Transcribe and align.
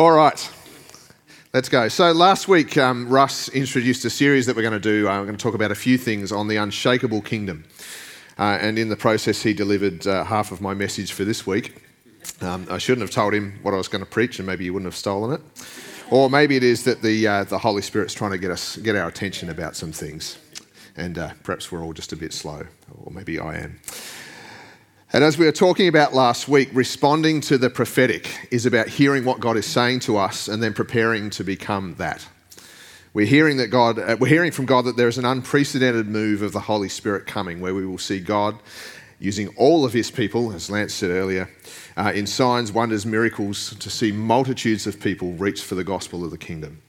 All 0.00 0.12
right, 0.12 0.50
let's 1.52 1.68
go. 1.68 1.88
So, 1.88 2.12
last 2.12 2.48
week, 2.48 2.78
um, 2.78 3.10
Russ 3.10 3.50
introduced 3.50 4.02
a 4.06 4.08
series 4.08 4.46
that 4.46 4.56
we're 4.56 4.62
going 4.62 4.72
to 4.72 4.80
do. 4.80 5.06
I'm 5.06 5.26
going 5.26 5.36
to 5.36 5.42
talk 5.42 5.52
about 5.52 5.72
a 5.72 5.74
few 5.74 5.98
things 5.98 6.32
on 6.32 6.48
the 6.48 6.56
unshakable 6.56 7.20
kingdom. 7.20 7.66
Uh, 8.38 8.56
and 8.62 8.78
in 8.78 8.88
the 8.88 8.96
process, 8.96 9.42
he 9.42 9.52
delivered 9.52 10.06
uh, 10.06 10.24
half 10.24 10.52
of 10.52 10.62
my 10.62 10.72
message 10.72 11.12
for 11.12 11.26
this 11.26 11.46
week. 11.46 11.82
Um, 12.40 12.66
I 12.70 12.78
shouldn't 12.78 13.02
have 13.02 13.10
told 13.10 13.34
him 13.34 13.58
what 13.60 13.74
I 13.74 13.76
was 13.76 13.88
going 13.88 14.02
to 14.02 14.10
preach, 14.10 14.38
and 14.38 14.46
maybe 14.46 14.64
he 14.64 14.70
wouldn't 14.70 14.86
have 14.86 14.96
stolen 14.96 15.32
it. 15.34 15.42
Or 16.10 16.30
maybe 16.30 16.56
it 16.56 16.62
is 16.62 16.84
that 16.84 17.02
the, 17.02 17.26
uh, 17.26 17.44
the 17.44 17.58
Holy 17.58 17.82
Spirit's 17.82 18.14
trying 18.14 18.30
to 18.30 18.38
get, 18.38 18.50
us, 18.50 18.78
get 18.78 18.96
our 18.96 19.06
attention 19.06 19.50
about 19.50 19.76
some 19.76 19.92
things. 19.92 20.38
And 20.96 21.18
uh, 21.18 21.32
perhaps 21.42 21.70
we're 21.70 21.84
all 21.84 21.92
just 21.92 22.14
a 22.14 22.16
bit 22.16 22.32
slow, 22.32 22.66
or 23.04 23.12
maybe 23.12 23.38
I 23.38 23.58
am. 23.58 23.78
And 25.12 25.24
as 25.24 25.36
we 25.36 25.44
were 25.44 25.50
talking 25.50 25.88
about 25.88 26.14
last 26.14 26.46
week, 26.46 26.70
responding 26.72 27.40
to 27.42 27.58
the 27.58 27.68
prophetic 27.68 28.46
is 28.52 28.64
about 28.64 28.86
hearing 28.86 29.24
what 29.24 29.40
God 29.40 29.56
is 29.56 29.66
saying 29.66 30.00
to 30.00 30.16
us 30.16 30.46
and 30.46 30.62
then 30.62 30.72
preparing 30.72 31.30
to 31.30 31.42
become 31.42 31.96
that. 31.96 32.24
We're 33.12 33.26
hearing 33.26 33.56
that 33.56 33.68
God, 33.68 33.98
uh, 33.98 34.16
we're 34.20 34.28
hearing 34.28 34.52
from 34.52 34.66
God 34.66 34.84
that 34.84 34.96
there 34.96 35.08
is 35.08 35.18
an 35.18 35.24
unprecedented 35.24 36.06
move 36.06 36.42
of 36.42 36.52
the 36.52 36.60
Holy 36.60 36.88
Spirit 36.88 37.26
coming, 37.26 37.60
where 37.60 37.74
we 37.74 37.84
will 37.84 37.98
see 37.98 38.20
God 38.20 38.56
using 39.18 39.48
all 39.56 39.84
of 39.84 39.92
His 39.92 40.12
people, 40.12 40.52
as 40.52 40.70
Lance 40.70 40.94
said 40.94 41.10
earlier, 41.10 41.50
uh, 41.96 42.12
in 42.14 42.24
signs, 42.24 42.70
wonders, 42.70 43.04
miracles, 43.04 43.74
to 43.80 43.90
see 43.90 44.12
multitudes 44.12 44.86
of 44.86 45.00
people 45.00 45.32
reach 45.32 45.64
for 45.64 45.74
the 45.74 45.82
gospel 45.82 46.24
of 46.24 46.30
the 46.30 46.38
kingdom. 46.38 46.82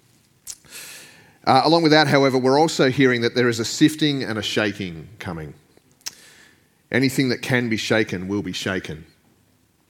Uh, 1.43 1.63
along 1.65 1.81
with 1.81 1.91
that, 1.91 2.05
however, 2.05 2.37
we're 2.37 2.59
also 2.59 2.91
hearing 2.91 3.21
that 3.21 3.33
there 3.33 3.49
is 3.49 3.59
a 3.59 3.65
sifting 3.65 4.23
and 4.23 4.37
a 4.37 4.43
shaking 4.43 5.09
coming. 5.17 5.55
Anything 6.91 7.29
that 7.29 7.41
can 7.41 7.69
be 7.69 7.77
shaken 7.77 8.27
will 8.27 8.41
be 8.41 8.51
shaken. 8.51 9.05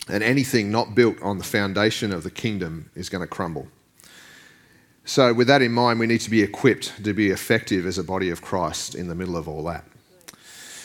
And 0.07 0.23
anything 0.23 0.71
not 0.71 0.95
built 0.95 1.21
on 1.21 1.37
the 1.37 1.43
foundation 1.43 2.13
of 2.13 2.23
the 2.23 2.31
kingdom 2.31 2.89
is 2.95 3.09
going 3.09 3.21
to 3.21 3.27
crumble. 3.27 3.67
So, 5.03 5.33
with 5.33 5.47
that 5.47 5.63
in 5.63 5.71
mind, 5.71 5.99
we 5.99 6.05
need 6.05 6.21
to 6.21 6.29
be 6.29 6.43
equipped 6.43 7.03
to 7.03 7.13
be 7.13 7.31
effective 7.31 7.87
as 7.87 7.97
a 7.97 8.03
body 8.03 8.29
of 8.29 8.41
Christ 8.41 8.93
in 8.93 9.07
the 9.07 9.15
middle 9.15 9.35
of 9.35 9.47
all 9.47 9.63
that. 9.63 9.83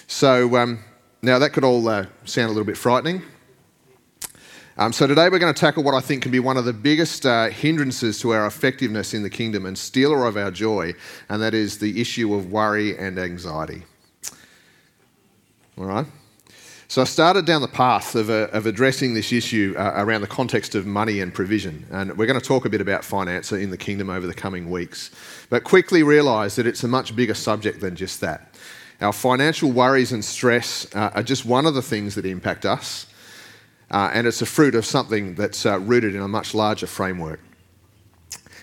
So, 0.06 0.56
um, 0.56 0.78
now 1.20 1.38
that 1.38 1.52
could 1.52 1.64
all 1.64 1.86
uh, 1.86 2.06
sound 2.24 2.46
a 2.46 2.52
little 2.52 2.64
bit 2.64 2.78
frightening. 2.78 3.22
Um, 4.78 4.92
so, 4.94 5.06
today 5.06 5.28
we're 5.28 5.38
going 5.38 5.52
to 5.52 5.60
tackle 5.60 5.82
what 5.82 5.94
I 5.94 6.00
think 6.00 6.22
can 6.22 6.32
be 6.32 6.40
one 6.40 6.56
of 6.56 6.64
the 6.64 6.72
biggest 6.72 7.26
uh, 7.26 7.48
hindrances 7.48 8.18
to 8.20 8.30
our 8.30 8.46
effectiveness 8.46 9.12
in 9.12 9.22
the 9.22 9.30
kingdom 9.30 9.66
and 9.66 9.76
stealer 9.76 10.24
of 10.26 10.38
our 10.38 10.50
joy, 10.50 10.94
and 11.28 11.42
that 11.42 11.52
is 11.52 11.78
the 11.78 12.00
issue 12.00 12.34
of 12.34 12.50
worry 12.50 12.96
and 12.96 13.18
anxiety. 13.18 13.82
All 15.78 15.84
right? 15.84 16.06
So 16.88 17.02
I 17.02 17.04
started 17.04 17.44
down 17.44 17.62
the 17.62 17.68
path 17.68 18.14
of, 18.14 18.30
uh, 18.30 18.48
of 18.52 18.64
addressing 18.64 19.12
this 19.12 19.32
issue 19.32 19.74
uh, 19.76 19.94
around 19.96 20.20
the 20.20 20.28
context 20.28 20.76
of 20.76 20.86
money 20.86 21.20
and 21.20 21.34
provision. 21.34 21.84
And 21.90 22.16
we're 22.16 22.26
going 22.26 22.38
to 22.38 22.46
talk 22.46 22.64
a 22.64 22.70
bit 22.70 22.80
about 22.80 23.04
finance 23.04 23.50
in 23.50 23.70
the 23.70 23.76
kingdom 23.76 24.08
over 24.08 24.26
the 24.26 24.34
coming 24.34 24.70
weeks. 24.70 25.10
But 25.50 25.64
quickly 25.64 26.04
realised 26.04 26.56
that 26.58 26.66
it's 26.66 26.84
a 26.84 26.88
much 26.88 27.16
bigger 27.16 27.34
subject 27.34 27.80
than 27.80 27.96
just 27.96 28.20
that. 28.20 28.54
Our 29.00 29.12
financial 29.12 29.72
worries 29.72 30.12
and 30.12 30.24
stress 30.24 30.86
uh, 30.94 31.10
are 31.14 31.24
just 31.24 31.44
one 31.44 31.66
of 31.66 31.74
the 31.74 31.82
things 31.82 32.14
that 32.14 32.24
impact 32.24 32.64
us. 32.64 33.06
Uh, 33.90 34.10
and 34.14 34.26
it's 34.26 34.40
a 34.40 34.46
fruit 34.46 34.76
of 34.76 34.86
something 34.86 35.34
that's 35.34 35.66
uh, 35.66 35.80
rooted 35.80 36.14
in 36.14 36.22
a 36.22 36.28
much 36.28 36.54
larger 36.54 36.86
framework. 36.86 37.40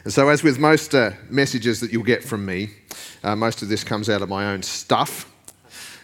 And 0.05 0.11
so, 0.11 0.29
as 0.29 0.43
with 0.43 0.59
most 0.59 0.95
uh, 0.95 1.11
messages 1.29 1.79
that 1.81 1.91
you'll 1.91 2.03
get 2.03 2.23
from 2.23 2.45
me, 2.45 2.71
most 3.23 3.61
of 3.61 3.69
this 3.69 3.85
comes 3.85 4.09
out 4.09 4.21
of 4.21 4.27
my 4.27 4.47
own 4.47 4.63
stuff 4.63 5.32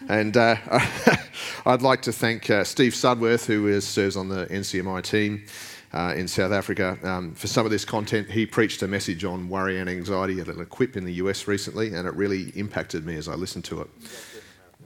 and 0.07 0.37
uh, 0.37 0.55
I'd 1.65 1.81
like 1.81 2.01
to 2.03 2.11
thank 2.11 2.49
uh, 2.49 2.63
Steve 2.63 2.93
Sudworth, 2.93 3.45
who 3.45 3.67
is, 3.67 3.85
serves 3.87 4.15
on 4.15 4.29
the 4.29 4.45
NCMI 4.47 5.03
team 5.03 5.45
uh, 5.93 6.13
in 6.15 6.27
South 6.27 6.51
Africa, 6.51 6.97
um, 7.03 7.33
for 7.33 7.47
some 7.47 7.65
of 7.65 7.71
this 7.71 7.85
content. 7.85 8.29
He 8.29 8.45
preached 8.45 8.81
a 8.81 8.87
message 8.87 9.25
on 9.25 9.49
worry 9.49 9.79
and 9.79 9.89
anxiety 9.89 10.39
at 10.39 10.47
an 10.47 10.61
equip 10.61 10.95
in 10.95 11.05
the 11.05 11.13
US 11.13 11.47
recently, 11.47 11.93
and 11.93 12.07
it 12.07 12.13
really 12.15 12.49
impacted 12.55 13.05
me 13.05 13.15
as 13.15 13.27
I 13.27 13.33
listened 13.33 13.65
to 13.65 13.81
it. 13.81 13.89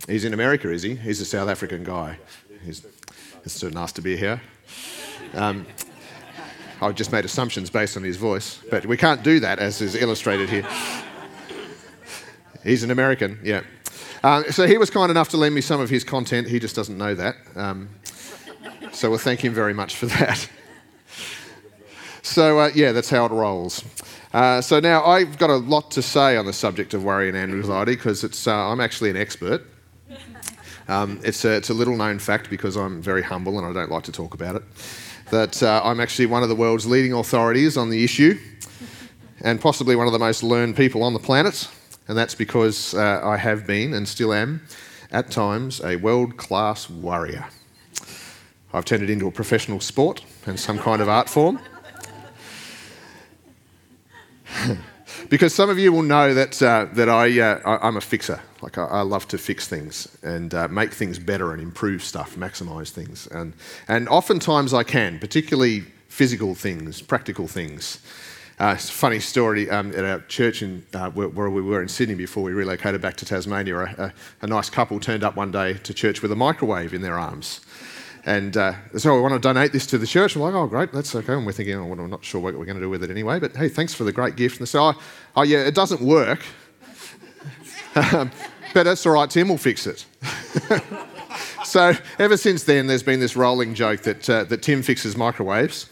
He's 0.08 0.26
in 0.26 0.34
America, 0.34 0.70
is 0.72 0.84
he? 0.84 0.96
He's 0.96 1.22
a 1.22 1.26
South 1.26 1.50
African 1.50 1.84
guy. 1.84 2.18
He's, 2.66 2.86
it's 3.44 3.54
so 3.54 3.70
nice 3.70 3.92
to 3.94 4.02
be 4.02 4.18
here. 4.18 4.42
Um, 5.34 5.66
I 6.82 6.92
just 6.92 7.12
made 7.12 7.24
assumptions 7.24 7.70
based 7.70 7.96
on 7.96 8.04
his 8.04 8.18
voice, 8.18 8.60
but 8.70 8.86
we 8.86 8.98
can't 8.98 9.24
do 9.24 9.40
that 9.40 9.60
as 9.60 9.82
is 9.82 9.96
illustrated 9.96 10.50
here. 10.50 10.68
He's 12.64 12.84
an 12.84 12.92
American, 12.92 13.40
yeah. 13.44 13.62
Uh, 14.24 14.44
so 14.52 14.66
he 14.66 14.78
was 14.78 14.90
kind 14.90 15.12
enough 15.12 15.28
to 15.30 15.38
lend 15.38 15.54
me 15.54 15.60
some 15.60 15.82
of 15.82 15.90
his 15.90 16.06
content. 16.06 16.48
He 16.48 16.58
just 16.58 16.76
doesn't 16.76 16.98
know 16.98 17.14
that. 17.14 17.36
Um, 17.58 17.90
so 18.94 19.10
we'll 19.10 19.20
thank 19.20 19.44
him 19.44 19.54
very 19.54 19.74
much 19.74 19.98
for 19.98 20.06
that. 20.06 20.48
so, 22.22 22.60
uh, 22.60 22.70
yeah, 22.74 22.94
that's 22.94 23.10
how 23.10 23.26
it 23.26 23.32
rolls. 23.32 23.84
Uh, 24.34 24.62
so 24.62 24.80
now 24.80 25.04
I've 25.04 25.38
got 25.38 25.50
a 25.50 25.58
lot 25.58 25.92
to 25.92 26.02
say 26.02 26.38
on 26.38 26.46
the 26.46 26.54
subject 26.54 26.94
of 26.94 27.04
worry 27.04 27.28
and 27.28 27.38
anxiety 27.38 27.96
because 27.96 28.24
it's, 28.24 28.48
uh, 28.48 28.72
I'm 28.72 28.80
actually 28.80 29.10
an 29.10 29.18
expert. 29.18 29.62
Um, 30.88 31.20
it's, 31.24 31.44
a, 31.44 31.56
it's 31.58 31.70
a 31.70 31.74
little 31.74 31.96
known 31.96 32.18
fact 32.18 32.50
because 32.50 32.78
I'm 32.78 33.02
very 33.02 33.22
humble 33.22 33.58
and 33.58 33.68
I 33.68 33.74
don't 33.74 33.92
like 33.92 34.04
to 34.04 34.12
talk 34.12 34.34
about 34.34 34.56
it. 34.56 34.64
That 35.32 35.62
uh, 35.62 35.82
I'm 35.84 36.00
actually 36.00 36.28
one 36.28 36.44
of 36.44 36.50
the 36.50 36.56
world's 36.56 36.86
leading 36.86 37.14
authorities 37.14 37.76
on 37.76 37.90
the 37.90 38.04
issue 38.04 38.40
and 39.42 39.60
possibly 39.60 39.96
one 39.96 40.08
of 40.08 40.14
the 40.14 40.20
most 40.20 40.44
learned 40.44 40.78
people 40.78 41.04
on 41.04 41.14
the 41.14 41.20
planet 41.20 41.68
and 42.08 42.18
that's 42.18 42.36
because 42.36 42.94
uh, 42.94 43.22
I 43.24 43.38
have 43.38 43.66
been 43.66 43.94
and 43.94 44.08
still 44.08 44.34
am, 44.34 44.62
at 45.12 45.32
times, 45.32 45.82
a 45.84 45.96
world 45.98 46.38
class 46.38 46.90
warrior. 46.90 47.46
I've 48.74 48.86
turned 48.86 49.04
it 49.04 49.10
into 49.10 49.28
a 49.28 49.32
professional 49.32 49.80
sport 49.80 50.24
and 50.48 50.60
some 50.60 50.80
kind 50.80 51.02
of 51.02 51.08
art 51.08 51.30
form. 51.30 51.60
because 55.30 55.54
some 55.54 55.70
of 55.70 55.78
you 55.78 55.92
will 55.92 56.02
know 56.02 56.34
that, 56.34 56.62
uh, 56.62 56.88
that 56.94 57.08
I, 57.08 57.40
uh, 57.40 57.60
I, 57.64 57.88
am 57.88 57.98
a 57.98 58.02
fixer. 58.02 58.40
Like, 58.62 58.78
I, 58.78 58.86
I, 58.86 59.02
love 59.02 59.28
to 59.30 59.38
fix 59.38 59.68
things 59.68 60.18
and 60.24 60.54
uh, 60.54 60.68
make 60.68 60.94
things 60.94 61.20
better 61.20 61.54
and 61.54 61.62
improve 61.62 62.04
stuff, 62.04 62.36
maximize 62.36 62.90
things. 62.90 63.28
And, 63.28 63.54
and 63.88 64.10
oftentimes 64.10 64.74
I 64.74 64.84
can, 64.84 65.20
particularly 65.20 65.82
physical 66.08 66.56
things, 66.56 67.02
practical 67.02 67.48
things. 67.48 68.00
Uh, 68.64 68.76
it's 68.76 68.88
a 68.88 68.94
funny 68.94 69.20
story 69.20 69.70
um, 69.70 69.92
at 69.92 70.06
our 70.06 70.22
church 70.30 70.62
in, 70.62 70.86
uh, 70.94 71.10
where, 71.10 71.28
where, 71.28 71.50
we 71.50 71.62
were 71.62 71.82
in 71.82 71.90
Sydney 71.90 72.16
before 72.16 72.44
we 72.44 72.54
relocated 72.54 73.02
back 73.02 73.18
to 73.18 73.26
Tasmania. 73.26 73.78
A, 73.78 74.14
a, 74.42 74.48
nice 74.48 74.70
couple 74.70 75.02
turned 75.02 75.22
up 75.22 75.36
one 75.36 75.52
day 75.52 75.74
to 75.74 75.94
church 75.94 76.22
with 76.22 76.32
a 76.32 76.36
microwave 76.38 76.94
in 76.94 77.02
their 77.02 77.20
arms. 77.20 77.60
And 78.26 78.56
uh, 78.56 78.76
so 78.98 79.18
I 79.18 79.20
want 79.20 79.34
to 79.34 79.40
donate 79.40 79.74
this 79.74 79.86
to 79.88 79.98
the 79.98 80.08
church. 80.08 80.38
I'm 80.38 80.44
like, 80.44 80.54
oh, 80.54 80.68
great, 80.68 80.94
that's 80.94 81.14
okay. 81.14 81.34
And 81.34 81.46
we're 81.46 81.52
thinking, 81.52 81.76
oh, 81.76 81.88
well, 81.88 82.00
I'm 82.00 82.10
not 82.10 82.24
sure 82.24 82.40
what 82.40 82.58
we're 82.58 82.64
going 82.64 82.78
to 82.78 82.82
do 82.82 82.90
with 82.90 83.04
it 83.04 83.12
anyway. 83.12 83.38
But 83.38 83.54
hey, 83.54 83.68
thanks 83.68 83.94
for 83.94 84.06
the 84.06 84.14
great 84.14 84.38
gift. 84.38 84.60
And 84.60 84.66
they 84.66 84.70
say, 84.70 84.80
oh, 84.80 84.94
oh 85.36 85.42
yeah, 85.42 85.58
it 85.58 85.76
doesn't 85.76 86.00
work. 86.00 86.40
but 87.94 88.32
that's 88.74 89.06
all 89.06 89.12
right, 89.12 89.30
Tim 89.30 89.50
will 89.50 89.58
fix 89.58 89.88
it. 89.88 90.06
so 91.66 91.92
ever 92.18 92.38
since 92.38 92.64
then, 92.64 92.88
there's 92.88 93.04
been 93.04 93.20
this 93.20 93.36
rolling 93.36 93.74
joke 93.74 94.04
that, 94.04 94.30
uh, 94.30 94.46
that 94.46 94.62
Tim 94.62 94.84
fixes 94.84 95.18
microwaves. 95.18 95.90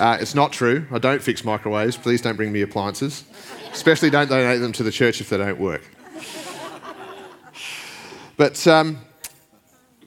Uh, 0.00 0.16
it's 0.18 0.34
not 0.34 0.50
true. 0.50 0.86
I 0.90 0.98
don't 0.98 1.20
fix 1.20 1.44
microwaves. 1.44 1.98
Please 1.98 2.22
don't 2.22 2.36
bring 2.36 2.52
me 2.52 2.62
appliances. 2.62 3.22
Especially 3.70 4.08
don't 4.08 4.30
donate 4.30 4.62
them 4.62 4.72
to 4.72 4.82
the 4.82 4.90
church 4.90 5.20
if 5.20 5.28
they 5.28 5.36
don't 5.36 5.60
work. 5.60 5.82
But 8.38 8.66
um, 8.66 9.00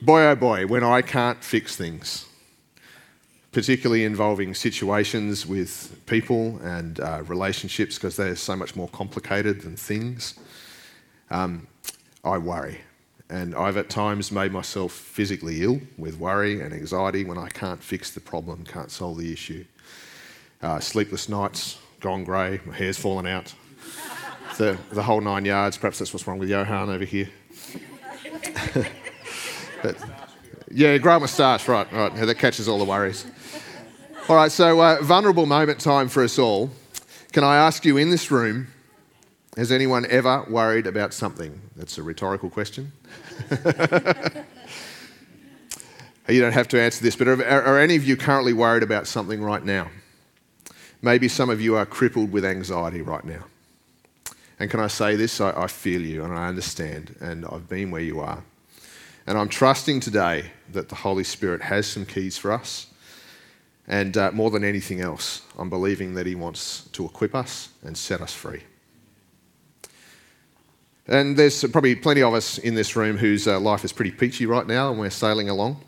boy, 0.02 0.24
oh 0.24 0.36
boy, 0.36 0.66
when 0.66 0.84
I 0.84 1.04
can't 1.04 1.44
fix 1.44 1.76
things, 1.76 2.26
particularly 3.52 4.04
involving 4.04 4.56
situations 4.56 5.46
with 5.46 5.96
people 6.08 6.58
and 6.64 7.00
uh, 7.00 7.22
relationships, 7.28 7.94
because 7.94 8.16
they're 8.16 8.36
so 8.36 8.56
much 8.56 8.76
more 8.76 8.88
complicated 8.88 9.62
than 9.62 9.76
things, 9.76 10.40
um, 11.30 11.68
I 12.24 12.40
worry. 12.40 12.82
And 13.30 13.54
I've 13.54 13.78
at 13.78 13.92
times 13.92 14.32
made 14.32 14.52
myself 14.52 14.92
physically 14.92 15.62
ill 15.62 15.82
with 16.00 16.18
worry 16.18 16.62
and 16.62 16.74
anxiety 16.74 17.24
when 17.24 17.38
I 17.38 17.50
can't 17.50 17.82
fix 17.84 18.10
the 18.10 18.22
problem, 18.22 18.66
can't 18.66 18.90
solve 18.90 19.20
the 19.20 19.32
issue 19.32 19.66
uh, 20.64 20.80
sleepless 20.80 21.30
nights, 21.30 21.78
gone 22.00 22.24
grey, 22.24 22.60
my 22.66 22.74
hair's 22.74 22.98
fallen 22.98 23.28
out, 23.28 23.54
the, 24.58 24.78
the 24.92 25.04
whole 25.04 25.22
nine 25.22 25.46
yards. 25.46 25.78
Perhaps 25.78 26.00
that's 26.00 26.14
what's 26.14 26.26
wrong 26.26 26.40
with 26.40 26.50
Johan 26.50 26.90
over 26.90 27.06
here. 27.06 27.30
but, 29.84 29.96
yeah, 30.72 30.98
grow 30.98 31.18
a 31.18 31.20
moustache, 31.20 31.68
right, 31.68 31.92
right. 31.92 32.16
That 32.16 32.40
catches 32.40 32.68
all 32.68 32.80
the 32.80 32.86
worries. 32.86 33.26
All 34.30 34.38
right, 34.38 34.52
so 34.52 34.80
uh, 34.80 35.02
vulnerable 35.02 35.46
moment 35.46 35.80
time 35.80 36.08
for 36.08 36.24
us 36.24 36.40
all. 36.40 36.72
Can 37.34 37.44
I 37.44 37.58
ask 37.58 37.84
you 37.84 37.98
in 37.98 38.10
this 38.10 38.32
room, 38.32 38.68
has 39.58 39.72
anyone 39.72 40.06
ever 40.10 40.46
worried 40.50 40.88
about 40.88 41.14
something? 41.14 41.60
That's 41.76 41.98
a 41.98 42.04
rhetorical 42.04 42.50
question. 42.50 42.92
you 46.30 46.42
don't 46.42 46.54
have 46.54 46.68
to 46.70 46.80
answer 46.80 47.04
this, 47.04 47.16
but 47.16 47.28
are, 47.28 47.44
are, 47.44 47.80
any 47.80 47.96
of 47.96 48.04
you 48.06 48.16
currently 48.16 48.54
worried 48.54 48.84
about 48.84 49.08
something 49.08 49.42
right 49.42 49.64
now? 49.64 49.90
Maybe 51.04 51.28
some 51.28 51.50
of 51.50 51.62
you 51.62 51.76
are 51.76 51.86
crippled 51.86 52.32
with 52.32 52.46
anxiety 52.46 53.02
right 53.02 53.26
now. 53.26 53.44
And 54.58 54.72
can 54.72 54.80
I 54.80 54.88
say 54.88 55.18
this? 55.18 55.42
I, 55.42 55.52
I, 55.52 55.68
feel 55.68 56.02
you 56.02 56.24
and 56.24 56.34
I 56.34 56.48
understand, 56.48 57.16
and 57.20 57.46
I've 57.46 57.68
been 57.68 57.92
where 57.92 58.02
you 58.02 58.22
are. 58.22 58.42
And 59.28 59.38
I'm 59.38 59.50
trusting 59.50 60.00
today 60.00 60.46
that 60.72 60.88
the 60.88 60.96
Holy 60.96 61.26
Spirit 61.26 61.62
has 61.64 61.88
some 61.88 62.06
keys 62.06 62.38
for 62.38 62.54
us 62.54 62.88
And 63.88 64.16
uh, 64.18 64.32
more 64.32 64.50
than 64.50 64.64
anything 64.64 65.02
else, 65.02 65.42
I'm 65.60 65.70
believing 65.70 66.14
that 66.14 66.26
He 66.26 66.36
wants 66.36 66.88
to 66.94 67.06
equip 67.06 67.36
us 67.36 67.70
and 67.84 67.98
set 67.98 68.22
us 68.22 68.34
free. 68.34 68.64
And 71.06 71.36
there's 71.36 71.66
probably 71.66 71.96
plenty 71.96 72.24
of 72.24 72.34
us 72.34 72.58
in 72.60 72.76
this 72.76 72.96
room 72.96 73.18
whose 73.18 73.46
uh, 73.46 73.60
life 73.60 73.84
is 73.84 73.92
pretty 73.92 74.12
peachy 74.12 74.46
right 74.46 74.66
now 74.66 74.90
and 74.90 75.00
we're 75.00 75.10
sailing 75.10 75.50
along. 75.50 75.82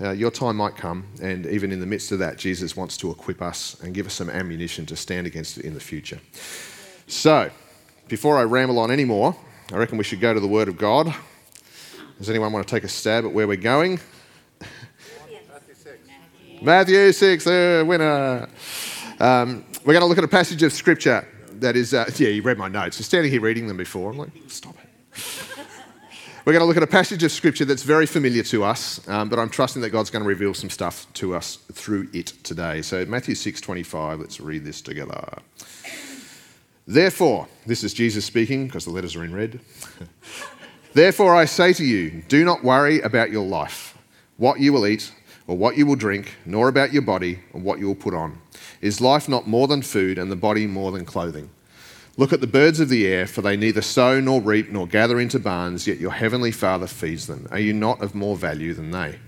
Uh, 0.00 0.10
your 0.12 0.30
time 0.30 0.56
might 0.56 0.76
come, 0.76 1.04
and 1.20 1.44
even 1.46 1.72
in 1.72 1.80
the 1.80 1.86
midst 1.86 2.12
of 2.12 2.20
that, 2.20 2.38
Jesus 2.38 2.76
wants 2.76 2.96
to 2.96 3.10
equip 3.10 3.42
us 3.42 3.76
and 3.82 3.92
give 3.92 4.06
us 4.06 4.14
some 4.14 4.30
ammunition 4.30 4.86
to 4.86 4.94
stand 4.94 5.26
against 5.26 5.58
it 5.58 5.64
in 5.64 5.74
the 5.74 5.80
future. 5.80 6.20
So, 7.08 7.50
before 8.06 8.38
I 8.38 8.44
ramble 8.44 8.78
on 8.78 8.92
anymore, 8.92 9.36
I 9.72 9.76
reckon 9.76 9.98
we 9.98 10.04
should 10.04 10.20
go 10.20 10.32
to 10.32 10.38
the 10.38 10.46
Word 10.46 10.68
of 10.68 10.78
God. 10.78 11.12
Does 12.18 12.30
anyone 12.30 12.52
want 12.52 12.66
to 12.66 12.72
take 12.72 12.84
a 12.84 12.88
stab 12.88 13.24
at 13.24 13.32
where 13.32 13.48
we're 13.48 13.56
going? 13.56 13.98
Matthew 14.60 15.74
6. 15.74 16.62
Matthew 16.62 17.12
6, 17.12 17.44
the 17.44 17.84
winner. 17.86 18.48
Um, 19.18 19.64
we're 19.84 19.94
going 19.94 20.02
to 20.02 20.06
look 20.06 20.18
at 20.18 20.24
a 20.24 20.28
passage 20.28 20.62
of 20.62 20.72
Scripture 20.72 21.26
that 21.54 21.76
is, 21.76 21.92
uh, 21.92 22.08
yeah, 22.16 22.28
you 22.28 22.42
read 22.42 22.58
my 22.58 22.68
notes. 22.68 22.98
You're 22.98 23.04
standing 23.04 23.32
here 23.32 23.40
reading 23.40 23.66
them 23.66 23.76
before. 23.76 24.10
I'm 24.10 24.18
like, 24.18 24.30
stop 24.46 24.76
it. 24.82 25.44
We're 26.48 26.54
going 26.54 26.62
to 26.62 26.66
look 26.66 26.78
at 26.78 26.82
a 26.82 26.86
passage 26.86 27.22
of 27.24 27.30
scripture 27.30 27.66
that's 27.66 27.82
very 27.82 28.06
familiar 28.06 28.42
to 28.44 28.64
us, 28.64 29.06
um, 29.06 29.28
but 29.28 29.38
I'm 29.38 29.50
trusting 29.50 29.82
that 29.82 29.90
God's 29.90 30.08
going 30.08 30.22
to 30.22 30.26
reveal 30.26 30.54
some 30.54 30.70
stuff 30.70 31.06
to 31.12 31.34
us 31.34 31.56
through 31.74 32.08
it 32.14 32.28
today. 32.42 32.80
So 32.80 33.04
Matthew 33.04 33.34
6:25, 33.34 34.18
let's 34.18 34.40
read 34.40 34.64
this 34.64 34.80
together. 34.80 35.42
Therefore, 36.86 37.48
this 37.66 37.84
is 37.84 37.92
Jesus 37.92 38.24
speaking 38.24 38.66
because 38.66 38.86
the 38.86 38.90
letters 38.90 39.14
are 39.14 39.24
in 39.24 39.34
red. 39.34 39.60
Therefore 40.94 41.36
I 41.36 41.44
say 41.44 41.74
to 41.74 41.84
you, 41.84 42.22
do 42.28 42.46
not 42.46 42.64
worry 42.64 43.02
about 43.02 43.30
your 43.30 43.44
life, 43.44 43.98
what 44.38 44.58
you 44.58 44.72
will 44.72 44.86
eat 44.86 45.12
or 45.46 45.54
what 45.54 45.76
you 45.76 45.84
will 45.84 45.96
drink, 45.96 46.36
nor 46.46 46.68
about 46.68 46.94
your 46.94 47.02
body 47.02 47.40
or 47.52 47.60
what 47.60 47.78
you 47.78 47.88
will 47.88 47.94
put 47.94 48.14
on. 48.14 48.38
Is 48.80 49.02
life 49.02 49.28
not 49.28 49.46
more 49.46 49.68
than 49.68 49.82
food 49.82 50.16
and 50.16 50.32
the 50.32 50.36
body 50.36 50.66
more 50.66 50.92
than 50.92 51.04
clothing? 51.04 51.50
Look 52.18 52.32
at 52.32 52.40
the 52.40 52.48
birds 52.48 52.80
of 52.80 52.88
the 52.88 53.06
air, 53.06 53.28
for 53.28 53.42
they 53.42 53.56
neither 53.56 53.80
sow 53.80 54.18
nor 54.18 54.40
reap 54.40 54.70
nor 54.70 54.88
gather 54.88 55.20
into 55.20 55.38
barns, 55.38 55.86
yet 55.86 56.00
your 56.00 56.10
heavenly 56.10 56.50
Father 56.50 56.88
feeds 56.88 57.28
them. 57.28 57.46
Are 57.52 57.60
you 57.60 57.72
not 57.72 58.02
of 58.02 58.12
more 58.12 58.36
value 58.36 58.74
than 58.74 58.90
they? 58.90 59.20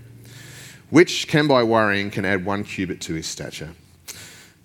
Which 0.89 1.29
can 1.29 1.47
by 1.47 1.63
worrying 1.63 2.11
can 2.11 2.25
add 2.25 2.43
one 2.43 2.65
cubit 2.65 2.99
to 3.01 3.13
his 3.13 3.27
stature? 3.27 3.69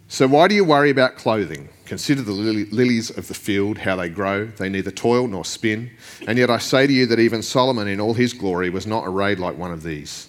So 0.09 0.27
why 0.27 0.49
do 0.49 0.57
you 0.57 0.65
worry 0.65 0.91
about 0.91 1.15
clothing? 1.15 1.69
Consider 1.85 2.23
the 2.23 2.33
lilies 2.33 3.11
of 3.11 3.29
the 3.29 3.35
field, 3.35 3.79
how 3.79 3.95
they 3.95 4.09
grow. 4.09 4.47
They 4.47 4.69
neither 4.69 4.91
toil 4.91 5.29
nor 5.29 5.45
spin. 5.45 5.93
And 6.27 6.37
yet 6.37 6.51
I 6.51 6.59
say 6.59 6.89
to 6.89 6.93
you 6.93 7.07
that 7.07 7.21
even 7.21 7.43
Solomon 7.43 7.87
in 7.87 8.01
all 8.01 8.15
his 8.15 8.33
glory 8.33 8.71
was 8.71 8.89
not 8.89 9.07
arrayed 9.07 9.39
like 9.39 9.57
one 9.57 9.71
of 9.71 9.85
these. 9.85 10.29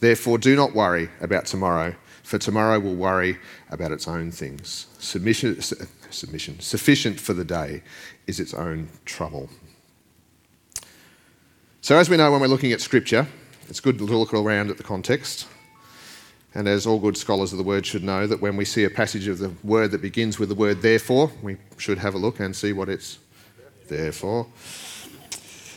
Therefore, 0.00 0.38
do 0.38 0.54
not 0.54 0.74
worry 0.74 1.08
about 1.20 1.46
tomorrow, 1.46 1.94
for 2.22 2.38
tomorrow 2.38 2.78
will 2.78 2.94
worry 2.94 3.38
about 3.70 3.92
its 3.92 4.06
own 4.06 4.30
things. 4.30 4.86
Submission, 4.98 5.60
submission, 6.10 6.60
sufficient 6.60 7.18
for 7.18 7.32
the 7.32 7.44
day 7.44 7.82
is 8.26 8.40
its 8.40 8.52
own 8.52 8.88
trouble. 9.04 9.48
So, 11.80 11.96
as 11.96 12.10
we 12.10 12.16
know 12.16 12.30
when 12.32 12.40
we're 12.40 12.48
looking 12.48 12.72
at 12.72 12.80
Scripture, 12.80 13.26
it's 13.68 13.80
good 13.80 13.98
to 13.98 14.04
look 14.04 14.34
around 14.34 14.70
at 14.70 14.76
the 14.76 14.82
context. 14.82 15.46
And 16.54 16.68
as 16.68 16.86
all 16.86 16.98
good 16.98 17.16
scholars 17.16 17.52
of 17.52 17.58
the 17.58 17.64
word 17.64 17.84
should 17.84 18.02
know, 18.02 18.26
that 18.26 18.40
when 18.40 18.56
we 18.56 18.64
see 18.64 18.84
a 18.84 18.90
passage 18.90 19.28
of 19.28 19.38
the 19.38 19.52
word 19.62 19.90
that 19.90 20.00
begins 20.00 20.38
with 20.38 20.48
the 20.48 20.54
word 20.54 20.80
therefore, 20.80 21.30
we 21.42 21.58
should 21.76 21.98
have 21.98 22.14
a 22.14 22.18
look 22.18 22.40
and 22.40 22.56
see 22.56 22.72
what 22.72 22.88
it's 22.88 23.18
there 23.88 24.10
for. 24.10 24.46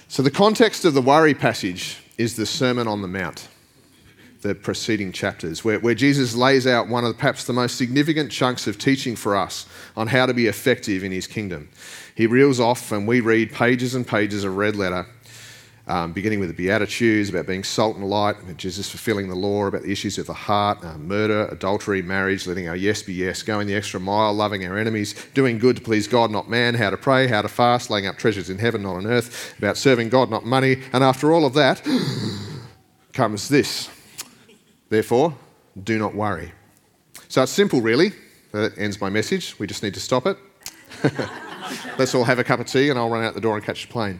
So, 0.07 0.23
the 0.23 0.31
context 0.31 0.83
of 0.83 0.93
the 0.93 1.01
worry 1.01 1.33
passage 1.33 1.97
is 2.17 2.35
the 2.35 2.45
Sermon 2.45 2.87
on 2.87 3.01
the 3.01 3.07
Mount 3.07 3.47
the 4.41 4.55
preceding 4.55 5.11
chapters, 5.11 5.65
where, 5.65 5.79
where 5.79 5.95
Jesus 5.95 6.35
lays 6.35 6.65
out 6.65 6.87
one 6.87 7.03
of 7.03 7.17
perhaps 7.17 7.43
the 7.43 7.53
most 7.53 7.77
significant 7.77 8.31
chunks 8.31 8.67
of 8.67 8.77
teaching 8.77 9.15
for 9.15 9.35
us 9.35 9.65
on 9.97 10.07
how 10.07 10.25
to 10.25 10.33
be 10.33 10.47
effective 10.47 11.03
in 11.03 11.11
his 11.11 11.27
kingdom. 11.27 11.69
He 12.15 12.25
reels 12.25 12.59
off, 12.59 12.91
and 12.91 13.07
we 13.07 13.19
read 13.19 13.51
pages 13.51 13.95
and 13.95 14.07
pages 14.07 14.43
of 14.43 14.55
red 14.55 14.75
letter, 14.75 15.05
um, 15.87 16.13
beginning 16.13 16.39
with 16.39 16.49
the 16.49 16.55
Beatitudes 16.55 17.29
about 17.29 17.47
being 17.47 17.63
salt 17.63 17.97
and 17.97 18.07
light, 18.07 18.35
Jesus 18.55 18.89
fulfilling 18.89 19.27
the 19.27 19.35
law, 19.35 19.65
about 19.65 19.81
the 19.81 19.91
issues 19.91 20.17
of 20.17 20.27
the 20.27 20.33
heart, 20.33 20.85
uh, 20.85 20.97
murder, 20.97 21.47
adultery, 21.51 22.01
marriage, 22.01 22.45
letting 22.45 22.69
our 22.69 22.75
yes 22.75 23.01
be 23.01 23.13
yes, 23.13 23.41
going 23.41 23.67
the 23.67 23.75
extra 23.75 23.99
mile, 23.99 24.33
loving 24.33 24.65
our 24.65 24.77
enemies, 24.77 25.15
doing 25.33 25.57
good 25.57 25.77
to 25.77 25.81
please 25.81 26.07
God, 26.07 26.31
not 26.31 26.49
man, 26.49 26.75
how 26.75 26.91
to 26.91 26.97
pray, 26.97 27.27
how 27.27 27.41
to 27.41 27.49
fast, 27.49 27.89
laying 27.89 28.05
up 28.05 28.17
treasures 28.17 28.49
in 28.49 28.59
heaven, 28.59 28.83
not 28.83 28.97
on 28.97 29.07
earth, 29.07 29.57
about 29.57 29.77
serving 29.77 30.09
God, 30.09 30.29
not 30.29 30.45
money. 30.45 30.83
And 30.93 31.03
after 31.03 31.33
all 31.33 31.43
of 31.43 31.55
that 31.55 31.81
comes 33.13 33.49
this 33.49 33.89
Therefore, 34.89 35.35
do 35.83 35.97
not 35.97 36.15
worry. 36.15 36.51
So 37.27 37.43
it's 37.43 37.51
simple, 37.51 37.81
really. 37.81 38.11
That 38.51 38.77
ends 38.77 38.99
my 38.99 39.09
message. 39.09 39.57
We 39.59 39.67
just 39.67 39.83
need 39.83 39.93
to 39.93 39.99
stop 39.99 40.25
it. 40.25 40.37
Let's 41.99 42.15
all 42.15 42.23
have 42.23 42.39
a 42.39 42.43
cup 42.43 42.59
of 42.59 42.65
tea 42.65 42.89
and 42.89 42.97
I'll 42.97 43.09
run 43.09 43.23
out 43.23 43.35
the 43.35 43.41
door 43.41 43.55
and 43.55 43.63
catch 43.63 43.85
the 43.85 43.91
plane. 43.91 44.19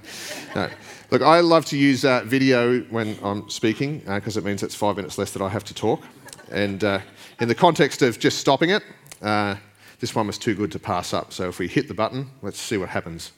No. 0.56 0.70
Look, 1.10 1.24
I 1.24 1.40
love 1.40 1.66
to 1.68 1.78
use 1.78 2.06
uh, 2.06 2.22
video 2.26 2.82
when 2.92 3.18
I'm 3.24 3.50
speaking 3.50 4.00
because 4.00 4.38
uh, 4.38 4.42
it 4.42 4.46
means 4.46 4.62
it's 4.62 4.76
five 4.76 4.96
minutes 4.96 5.18
less 5.18 5.32
that 5.32 5.42
I 5.42 5.50
have 5.50 5.64
to 5.66 5.74
talk. 5.74 6.04
And 6.52 6.84
uh, 6.84 7.00
in 7.40 7.48
the 7.48 7.56
context 7.56 8.04
of 8.04 8.20
just 8.20 8.38
stopping 8.38 8.70
it, 8.70 8.84
uh, 9.24 9.56
this 10.00 10.14
one 10.14 10.28
was 10.28 10.38
too 10.38 10.54
good 10.54 10.72
to 10.74 10.80
pass 10.80 11.14
up. 11.14 11.34
So 11.34 11.50
if 11.50 11.58
we 11.58 11.68
hit 11.68 11.88
the 11.88 11.96
button, 11.96 12.30
let's 12.44 12.60
see 12.60 12.78
what 12.78 12.90
happens. 12.90 13.32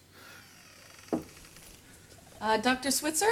Uh, 2.42 2.58
Dr. 2.58 2.92
Switzer? 2.92 3.32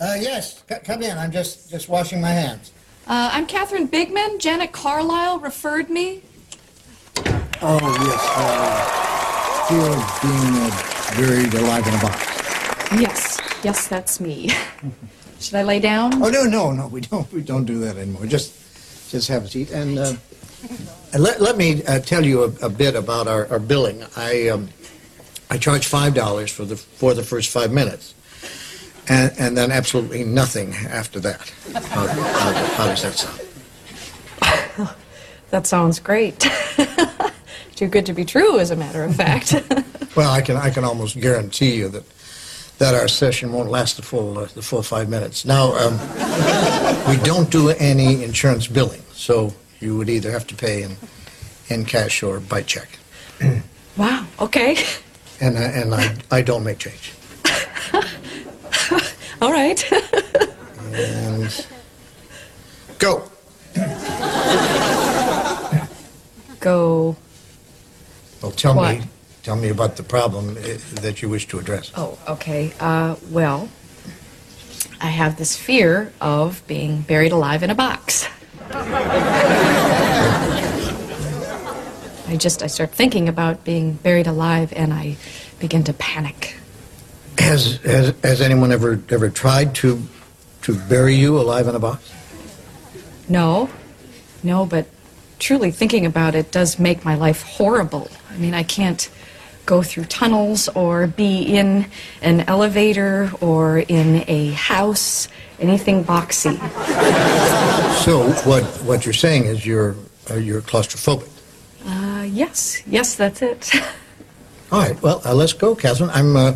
Uh, 0.00 0.16
yes, 0.18 0.64
C- 0.68 0.74
come 0.84 1.02
in. 1.02 1.16
I'm 1.16 1.30
just, 1.30 1.70
just 1.70 1.88
washing 1.88 2.20
my 2.20 2.30
hands. 2.30 2.72
Uh, 3.08 3.30
I'm 3.32 3.46
Catherine 3.46 3.88
Bigman. 3.88 4.38
Janet 4.38 4.70
Carlisle 4.70 5.38
referred 5.38 5.88
me. 5.88 6.20
Oh, 7.62 7.80
yes. 8.04 8.20
Uh, 8.36 8.98
of 9.70 10.20
being 10.20 10.54
uh, 10.60 11.16
buried 11.16 11.54
alive 11.54 11.86
in 11.86 11.94
a 11.94 12.02
box. 12.02 13.00
Yes, 13.00 13.40
yes, 13.64 13.88
that's 13.88 14.20
me. 14.20 14.50
Should 15.40 15.54
I 15.54 15.62
lay 15.62 15.80
down? 15.80 16.22
Oh 16.22 16.28
no, 16.28 16.44
no, 16.44 16.70
no. 16.72 16.88
We 16.88 17.00
don't. 17.00 17.32
We 17.32 17.40
don't 17.40 17.64
do 17.64 17.78
that 17.78 17.96
anymore. 17.96 18.26
Just, 18.26 19.10
just 19.10 19.28
have 19.28 19.44
a 19.44 19.48
seat. 19.48 19.70
And, 19.70 19.98
uh, 19.98 20.12
and 21.14 21.22
let, 21.22 21.40
let 21.40 21.56
me 21.56 21.82
uh, 21.84 22.00
tell 22.00 22.26
you 22.26 22.42
a, 22.44 22.66
a, 22.66 22.68
bit 22.68 22.94
about 22.94 23.26
our, 23.26 23.46
our 23.48 23.58
billing. 23.58 24.04
I 24.16 24.48
um, 24.48 24.68
I 25.48 25.56
charge 25.56 25.86
five 25.86 26.14
dollars 26.14 26.50
for 26.50 26.66
the 26.66 26.76
for 26.76 27.14
the 27.14 27.22
first 27.22 27.50
five 27.50 27.72
minutes 27.72 28.14
and, 29.08 29.32
and 29.38 29.56
then 29.56 29.70
absolutely 29.70 30.24
nothing 30.24 30.74
after 30.74 31.18
that. 31.20 31.52
How, 31.72 32.06
how, 32.06 32.52
how 32.52 32.86
does 32.86 33.02
that 33.02 33.14
sound? 33.14 33.40
that 35.50 35.66
sounds 35.66 35.98
great. 35.98 36.40
Too 37.74 37.88
good 37.88 38.06
to 38.06 38.12
be 38.12 38.24
true, 38.24 38.58
as 38.58 38.70
a 38.70 38.76
matter 38.76 39.04
of 39.04 39.14
fact. 39.16 39.54
well, 40.16 40.30
I 40.30 40.42
can 40.42 40.56
I 40.56 40.70
can 40.70 40.84
almost 40.84 41.20
guarantee 41.20 41.76
you 41.76 41.88
that 41.90 42.04
that 42.78 42.94
our 42.94 43.08
session 43.08 43.52
won't 43.52 43.70
last 43.70 43.96
the 43.96 44.02
full 44.02 44.38
uh, 44.38 44.46
the 44.46 44.62
full 44.62 44.82
five 44.82 45.08
minutes. 45.08 45.44
Now, 45.44 45.74
um, 45.76 45.98
we 47.08 47.22
don't 47.22 47.50
do 47.50 47.70
any 47.70 48.24
insurance 48.24 48.66
billing, 48.66 49.02
so 49.12 49.54
you 49.80 49.96
would 49.96 50.08
either 50.08 50.30
have 50.32 50.46
to 50.48 50.56
pay 50.56 50.82
in 50.82 50.96
in 51.68 51.84
cash 51.84 52.22
or 52.22 52.40
by 52.40 52.62
check. 52.62 52.98
wow. 53.96 54.26
Okay. 54.40 54.76
And 55.40 55.56
I, 55.56 55.62
and 55.62 55.94
I 55.94 56.16
I 56.32 56.42
don't 56.42 56.64
make 56.64 56.78
change. 56.78 57.12
All 59.40 59.52
right. 59.52 59.92
and 60.92 61.66
go. 62.98 63.30
Go. 66.60 67.16
Well, 68.42 68.52
tell 68.52 68.74
what? 68.74 68.98
me, 68.98 69.04
tell 69.42 69.56
me 69.56 69.68
about 69.68 69.96
the 69.96 70.02
problem 70.02 70.56
eh, 70.58 70.78
that 71.00 71.22
you 71.22 71.28
wish 71.28 71.46
to 71.48 71.58
address. 71.58 71.92
Oh, 71.94 72.18
okay. 72.28 72.72
Uh, 72.80 73.16
well, 73.30 73.68
I 75.00 75.06
have 75.06 75.36
this 75.36 75.56
fear 75.56 76.12
of 76.20 76.62
being 76.66 77.02
buried 77.02 77.32
alive 77.32 77.62
in 77.62 77.70
a 77.70 77.74
box. 77.74 78.26
I 82.28 82.36
just 82.36 82.62
I 82.62 82.66
start 82.66 82.90
thinking 82.90 83.28
about 83.28 83.64
being 83.64 83.94
buried 83.94 84.26
alive 84.26 84.72
and 84.74 84.92
I 84.92 85.16
begin 85.60 85.84
to 85.84 85.94
panic. 85.94 86.57
Has, 87.38 87.76
has, 87.78 88.14
has 88.22 88.40
anyone 88.40 88.72
ever, 88.72 89.00
ever 89.10 89.30
tried 89.30 89.74
to, 89.76 90.02
to 90.62 90.78
bury 90.88 91.14
you 91.14 91.38
alive 91.38 91.66
in 91.68 91.74
a 91.74 91.78
box? 91.78 92.12
No, 93.28 93.70
no, 94.42 94.66
but 94.66 94.86
truly 95.38 95.70
thinking 95.70 96.04
about 96.06 96.34
it 96.34 96.50
does 96.50 96.78
make 96.78 97.04
my 97.04 97.14
life 97.14 97.42
horrible. 97.42 98.10
I 98.30 98.36
mean, 98.36 98.54
I 98.54 98.62
can't 98.62 99.08
go 99.66 99.82
through 99.82 100.04
tunnels 100.04 100.68
or 100.68 101.06
be 101.06 101.42
in 101.42 101.86
an 102.22 102.40
elevator 102.48 103.30
or 103.40 103.78
in 103.78 104.24
a 104.26 104.50
house, 104.52 105.28
anything 105.60 106.04
boxy. 106.04 106.58
So 107.98 108.30
what 108.48 108.64
what 108.84 109.04
you're 109.04 109.12
saying 109.12 109.44
is 109.44 109.66
you're 109.66 109.96
uh, 110.30 110.36
you're 110.36 110.62
claustrophobic. 110.62 111.28
Uh, 111.84 112.22
yes, 112.22 112.82
yes, 112.86 113.16
that's 113.16 113.42
it. 113.42 113.70
All 114.72 114.80
right. 114.80 115.02
Well, 115.02 115.20
uh, 115.26 115.34
let's 115.34 115.52
go, 115.52 115.74
Catherine. 115.74 116.08
I'm 116.10 116.36
uh, 116.36 116.54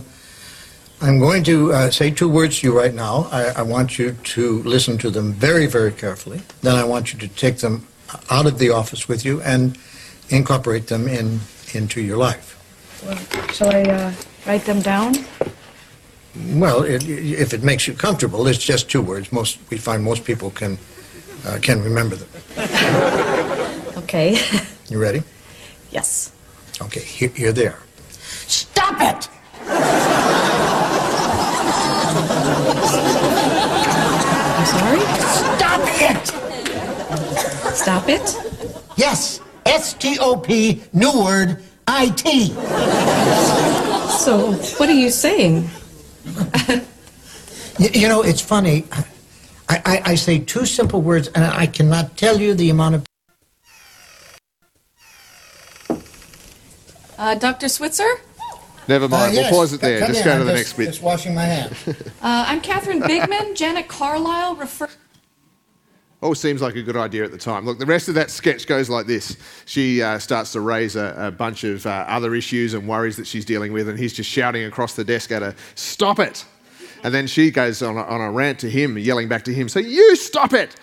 I'm 1.02 1.18
going 1.18 1.42
to 1.44 1.72
uh, 1.72 1.90
say 1.90 2.12
two 2.12 2.28
words 2.28 2.60
to 2.60 2.68
you 2.68 2.78
right 2.78 2.94
now. 2.94 3.26
I, 3.32 3.46
I 3.56 3.62
want 3.62 3.98
you 3.98 4.12
to 4.12 4.62
listen 4.62 4.98
to 4.98 5.10
them 5.10 5.32
very, 5.32 5.66
very 5.66 5.90
carefully. 5.90 6.42
Then 6.60 6.76
I 6.76 6.84
want 6.84 7.12
you 7.12 7.18
to 7.18 7.26
take 7.28 7.58
them 7.58 7.88
out 8.30 8.46
of 8.46 8.58
the 8.58 8.70
office 8.70 9.08
with 9.08 9.24
you 9.24 9.40
and 9.42 9.76
incorporate 10.28 10.86
them 10.86 11.08
in 11.08 11.40
into 11.74 12.00
your 12.00 12.18
life. 12.18 12.56
Well, 13.04 13.18
shall 13.52 13.74
I 13.74 13.82
uh, 13.82 14.12
write 14.46 14.64
them 14.64 14.80
down? 14.80 15.14
Well, 16.54 16.82
it, 16.84 17.08
if 17.08 17.52
it 17.52 17.64
makes 17.64 17.88
you 17.88 17.94
comfortable, 17.94 18.46
it's 18.46 18.58
just 18.62 18.88
two 18.88 19.02
words. 19.02 19.32
Most 19.32 19.58
we 19.70 19.78
find 19.78 20.04
most 20.04 20.24
people 20.24 20.50
can 20.50 20.78
uh, 21.46 21.58
can 21.60 21.82
remember 21.82 22.16
them. 22.16 22.28
Okay. 24.02 24.38
You 24.90 25.00
ready? 25.00 25.22
yes. 25.90 26.32
Okay. 26.82 27.00
Here, 27.00 27.30
here 27.30 27.52
they 27.52 27.66
are. 27.66 27.78
Stop 28.46 28.96
it! 29.00 29.28
I'm 34.58 34.66
sorry? 34.66 35.00
Stop 35.56 35.80
it! 36.02 36.26
Stop 37.74 38.08
it? 38.08 38.36
Yes, 38.96 39.40
S 39.66 39.94
T 39.94 40.18
O 40.20 40.36
P, 40.36 40.82
new 40.92 41.12
word, 41.22 41.62
I 41.86 42.08
T. 42.10 42.48
So, 44.18 44.52
what 44.78 44.88
are 44.88 44.94
you 44.94 45.10
saying? 45.10 45.68
You, 47.78 47.88
you 47.94 48.08
know, 48.08 48.22
it's 48.22 48.40
funny. 48.40 48.84
I, 49.68 49.80
I, 49.84 50.02
I 50.12 50.14
say 50.14 50.38
two 50.38 50.66
simple 50.66 51.00
words, 51.00 51.28
and 51.28 51.44
I 51.44 51.66
cannot 51.66 52.16
tell 52.16 52.38
you 52.40 52.54
the 52.54 52.70
amount 52.70 52.96
of 52.96 53.04
Uh, 57.18 57.34
Dr. 57.36 57.68
Switzer? 57.68 58.20
Never 58.92 59.08
mind. 59.08 59.30
Uh, 59.32 59.40
yes, 59.40 59.50
We'll 59.50 59.60
pause 59.60 59.72
it 59.72 59.80
there. 59.80 60.00
come 60.00 60.08
Just 60.08 60.18
in. 60.20 60.24
go 60.26 60.30
to 60.34 60.40
I'm 60.40 60.46
the 60.46 60.52
just- 60.52 60.58
next 60.64 60.72
bit. 60.76 60.84
Just 60.86 61.02
washing 61.02 61.34
my 61.34 61.44
hands. 61.44 61.76
Uh, 62.22 62.44
I'm 62.46 62.60
Catherine 62.60 63.00
Bigman. 63.00 63.56
Janet 63.56 63.88
Carlisle 63.88 64.54
refer. 64.56 64.88
All 66.20 66.34
seems 66.36 66.60
like 66.62 66.76
a 66.76 66.82
good 66.82 66.96
idea 66.96 67.24
at 67.24 67.32
the 67.32 67.38
time. 67.38 67.64
Look, 67.64 67.78
the 67.80 67.86
rest 67.86 68.08
of 68.08 68.14
that 68.14 68.30
sketch 68.30 68.66
goes 68.68 68.88
like 68.90 69.06
this. 69.06 69.36
She 69.64 70.00
uh, 70.02 70.18
starts 70.20 70.52
to 70.52 70.60
raise 70.60 70.94
a, 70.94 71.14
a 71.18 71.30
bunch 71.32 71.64
of 71.64 71.84
uh, 71.86 72.04
other 72.06 72.34
issues 72.36 72.74
and 72.74 72.86
worries 72.86 73.16
that 73.16 73.26
she's 73.26 73.44
dealing 73.46 73.72
with, 73.72 73.88
and 73.88 73.98
he's 73.98 74.12
just 74.12 74.30
shouting 74.30 74.64
across 74.64 74.94
the 74.94 75.02
desk 75.04 75.32
at 75.32 75.40
her, 75.42 75.54
Stop 75.74 76.18
it! 76.20 76.44
And 77.02 77.12
then 77.12 77.26
she 77.26 77.50
goes 77.50 77.82
on 77.82 77.96
a, 77.96 78.02
on 78.02 78.20
a 78.20 78.30
rant 78.30 78.60
to 78.60 78.70
him, 78.70 78.96
yelling 78.98 79.26
back 79.26 79.42
to 79.46 79.54
him, 79.54 79.68
So 79.68 79.80
you 79.80 80.14
stop 80.14 80.52
it! 80.52 80.76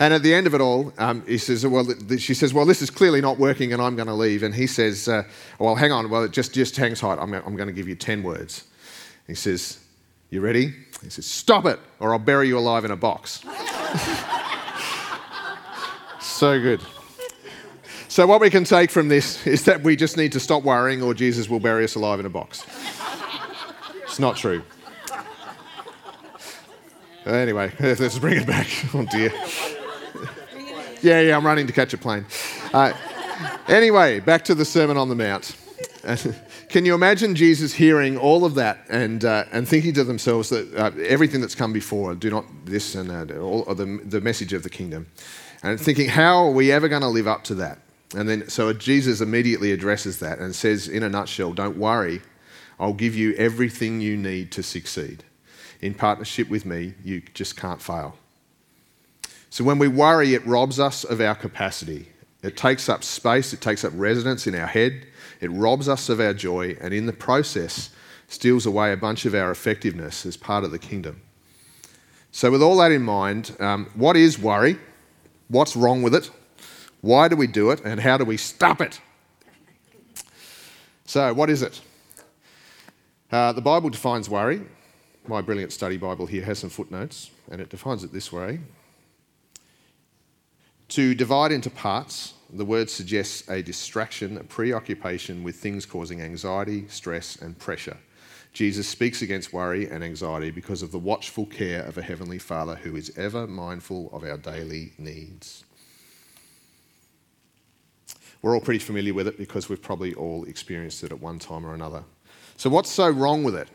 And 0.00 0.12
at 0.12 0.22
the 0.22 0.34
end 0.34 0.46
of 0.46 0.54
it 0.54 0.60
all, 0.60 0.92
um, 0.98 1.24
he 1.26 1.38
says, 1.38 1.64
"Well," 1.66 1.86
she 2.18 2.34
says, 2.34 2.52
"Well, 2.52 2.66
this 2.66 2.82
is 2.82 2.90
clearly 2.90 3.20
not 3.20 3.38
working, 3.38 3.72
and 3.72 3.80
I'm 3.80 3.94
going 3.94 4.08
to 4.08 4.14
leave." 4.14 4.42
And 4.42 4.54
he 4.54 4.66
says, 4.66 5.08
uh, 5.08 5.22
"Well, 5.58 5.76
hang 5.76 5.92
on. 5.92 6.10
Well, 6.10 6.26
just 6.28 6.52
just 6.52 6.76
hang 6.76 6.94
tight. 6.94 7.18
I'm, 7.20 7.32
I'm 7.32 7.56
going 7.56 7.68
to 7.68 7.72
give 7.72 7.86
you 7.86 7.94
ten 7.94 8.22
words." 8.22 8.64
He 9.26 9.34
says, 9.34 9.78
"You 10.30 10.40
ready?" 10.40 10.74
He 11.02 11.10
says, 11.10 11.26
"Stop 11.26 11.66
it, 11.66 11.78
or 12.00 12.12
I'll 12.12 12.18
bury 12.18 12.48
you 12.48 12.58
alive 12.58 12.84
in 12.84 12.90
a 12.90 12.96
box." 12.96 13.44
so 16.20 16.60
good. 16.60 16.80
So 18.08 18.26
what 18.26 18.40
we 18.40 18.50
can 18.50 18.64
take 18.64 18.90
from 18.90 19.08
this 19.08 19.46
is 19.46 19.64
that 19.64 19.82
we 19.82 19.96
just 19.96 20.16
need 20.16 20.32
to 20.32 20.40
stop 20.40 20.62
worrying, 20.64 21.02
or 21.02 21.14
Jesus 21.14 21.48
will 21.48 21.60
bury 21.60 21.84
us 21.84 21.94
alive 21.94 22.20
in 22.20 22.26
a 22.26 22.30
box. 22.30 22.64
It's 24.02 24.18
not 24.18 24.36
true. 24.36 24.62
Anyway, 27.26 27.72
let's 27.80 28.18
bring 28.18 28.38
it 28.38 28.46
back. 28.46 28.68
Oh 28.94 29.04
dear. 29.06 29.32
Yeah, 31.04 31.20
yeah, 31.20 31.36
I'm 31.36 31.44
running 31.44 31.66
to 31.66 31.72
catch 31.74 31.92
a 31.92 31.98
plane. 31.98 32.24
Uh, 32.72 32.94
anyway, 33.68 34.20
back 34.20 34.42
to 34.44 34.54
the 34.54 34.64
Sermon 34.64 34.96
on 34.96 35.10
the 35.10 35.14
Mount. 35.14 35.54
Can 36.70 36.86
you 36.86 36.94
imagine 36.94 37.34
Jesus 37.34 37.74
hearing 37.74 38.16
all 38.16 38.46
of 38.46 38.54
that 38.54 38.86
and, 38.88 39.22
uh, 39.22 39.44
and 39.52 39.68
thinking 39.68 39.92
to 39.94 40.04
themselves 40.04 40.48
that 40.48 40.74
uh, 40.74 40.92
everything 41.02 41.42
that's 41.42 41.54
come 41.54 41.74
before, 41.74 42.14
do 42.14 42.30
not 42.30 42.46
this 42.64 42.94
and 42.94 43.30
all 43.32 43.64
the, 43.74 44.00
the 44.02 44.22
message 44.22 44.54
of 44.54 44.62
the 44.62 44.70
kingdom, 44.70 45.06
and 45.62 45.78
thinking, 45.78 46.08
how 46.08 46.46
are 46.46 46.50
we 46.50 46.72
ever 46.72 46.88
going 46.88 47.02
to 47.02 47.08
live 47.08 47.28
up 47.28 47.44
to 47.44 47.54
that? 47.56 47.80
And 48.16 48.26
then, 48.26 48.48
so 48.48 48.72
Jesus 48.72 49.20
immediately 49.20 49.72
addresses 49.72 50.20
that 50.20 50.38
and 50.38 50.56
says, 50.56 50.88
in 50.88 51.02
a 51.02 51.10
nutshell, 51.10 51.52
don't 51.52 51.76
worry, 51.76 52.22
I'll 52.80 52.94
give 52.94 53.14
you 53.14 53.34
everything 53.34 54.00
you 54.00 54.16
need 54.16 54.52
to 54.52 54.62
succeed. 54.62 55.22
In 55.82 55.92
partnership 55.92 56.48
with 56.48 56.64
me, 56.64 56.94
you 57.04 57.20
just 57.34 57.58
can't 57.58 57.82
fail. 57.82 58.16
So 59.54 59.62
when 59.62 59.78
we 59.78 59.86
worry, 59.86 60.34
it 60.34 60.44
robs 60.44 60.80
us 60.80 61.04
of 61.04 61.20
our 61.20 61.36
capacity. 61.36 62.08
It 62.42 62.56
takes 62.56 62.88
up 62.88 63.04
space, 63.04 63.52
it 63.52 63.60
takes 63.60 63.84
up 63.84 63.92
residence 63.94 64.48
in 64.48 64.54
our 64.56 64.66
head, 64.66 65.06
it 65.40 65.48
robs 65.52 65.88
us 65.88 66.08
of 66.08 66.18
our 66.18 66.34
joy, 66.34 66.76
and 66.80 66.92
in 66.92 67.06
the 67.06 67.12
process, 67.12 67.90
steals 68.26 68.66
away 68.66 68.92
a 68.92 68.96
bunch 68.96 69.26
of 69.26 69.32
our 69.32 69.52
effectiveness 69.52 70.26
as 70.26 70.36
part 70.36 70.64
of 70.64 70.72
the 70.72 70.78
kingdom. 70.80 71.22
So, 72.32 72.50
with 72.50 72.64
all 72.64 72.76
that 72.78 72.90
in 72.90 73.02
mind, 73.02 73.54
um, 73.60 73.88
what 73.94 74.16
is 74.16 74.40
worry? 74.40 74.76
What's 75.46 75.76
wrong 75.76 76.02
with 76.02 76.16
it? 76.16 76.32
Why 77.00 77.28
do 77.28 77.36
we 77.36 77.46
do 77.46 77.70
it? 77.70 77.80
And 77.84 78.00
how 78.00 78.18
do 78.18 78.24
we 78.24 78.36
stop 78.36 78.80
it? 78.80 79.00
So, 81.04 81.32
what 81.32 81.48
is 81.48 81.62
it? 81.62 81.80
Uh, 83.30 83.52
the 83.52 83.62
Bible 83.62 83.90
defines 83.90 84.28
worry. 84.28 84.62
My 85.28 85.40
brilliant 85.40 85.70
study 85.70 85.96
Bible 85.96 86.26
here 86.26 86.44
has 86.44 86.58
some 86.58 86.70
footnotes, 86.70 87.30
and 87.52 87.60
it 87.60 87.68
defines 87.68 88.02
it 88.02 88.12
this 88.12 88.32
way 88.32 88.58
To 90.94 91.12
divide 91.12 91.50
into 91.50 91.70
parts, 91.70 92.34
the 92.52 92.64
word 92.64 92.88
suggests 92.88 93.48
a 93.50 93.64
distraction, 93.64 94.38
a 94.38 94.44
preoccupation 94.44 95.42
with 95.42 95.56
things 95.56 95.84
causing 95.84 96.22
anxiety, 96.22 96.86
stress, 96.86 97.34
and 97.34 97.58
pressure. 97.58 97.96
Jesus 98.52 98.86
speaks 98.86 99.20
against 99.20 99.52
worry 99.52 99.90
and 99.90 100.04
anxiety 100.04 100.52
because 100.52 100.82
of 100.82 100.92
the 100.92 100.98
watchful 101.00 101.46
care 101.46 101.82
of 101.82 101.98
a 101.98 102.02
heavenly 102.02 102.38
Father 102.38 102.76
who 102.76 102.94
is 102.94 103.10
ever 103.18 103.48
mindful 103.48 104.08
of 104.12 104.22
our 104.22 104.36
daily 104.36 104.92
needs. 104.96 105.64
We're 108.40 108.54
all 108.54 108.60
pretty 108.60 108.78
familiar 108.78 109.14
with 109.14 109.26
it 109.26 109.36
because 109.36 109.68
we've 109.68 109.82
probably 109.82 110.14
all 110.14 110.44
experienced 110.44 111.02
it 111.02 111.10
at 111.10 111.20
one 111.20 111.40
time 111.40 111.66
or 111.66 111.74
another. 111.74 112.04
So, 112.56 112.70
what's 112.70 112.92
so 112.92 113.10
wrong 113.10 113.42
with 113.42 113.56
it? 113.56 113.66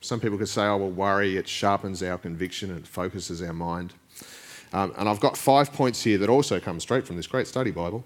Some 0.00 0.18
people 0.18 0.36
could 0.36 0.48
say, 0.48 0.64
oh, 0.64 0.78
well, 0.78 0.90
worry, 0.90 1.36
it 1.36 1.46
sharpens 1.46 2.02
our 2.02 2.18
conviction 2.18 2.72
and 2.72 2.88
focuses 2.88 3.40
our 3.40 3.52
mind. 3.52 3.94
Um, 4.72 4.94
and 4.96 5.08
I've 5.08 5.20
got 5.20 5.36
five 5.36 5.72
points 5.72 6.02
here 6.02 6.18
that 6.18 6.28
also 6.28 6.60
come 6.60 6.78
straight 6.80 7.06
from 7.06 7.16
this 7.16 7.26
great 7.26 7.46
study 7.46 7.70
Bible. 7.70 8.04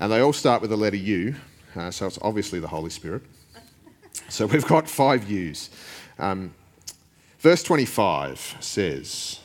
And 0.00 0.12
they 0.12 0.20
all 0.20 0.32
start 0.32 0.60
with 0.60 0.70
the 0.70 0.76
letter 0.76 0.96
U, 0.96 1.34
uh, 1.74 1.90
so 1.90 2.06
it's 2.06 2.18
obviously 2.22 2.60
the 2.60 2.68
Holy 2.68 2.90
Spirit. 2.90 3.22
So 4.28 4.46
we've 4.46 4.66
got 4.66 4.88
five 4.88 5.30
U's. 5.30 5.70
Um, 6.18 6.54
verse 7.38 7.62
25 7.62 8.58
says, 8.60 9.40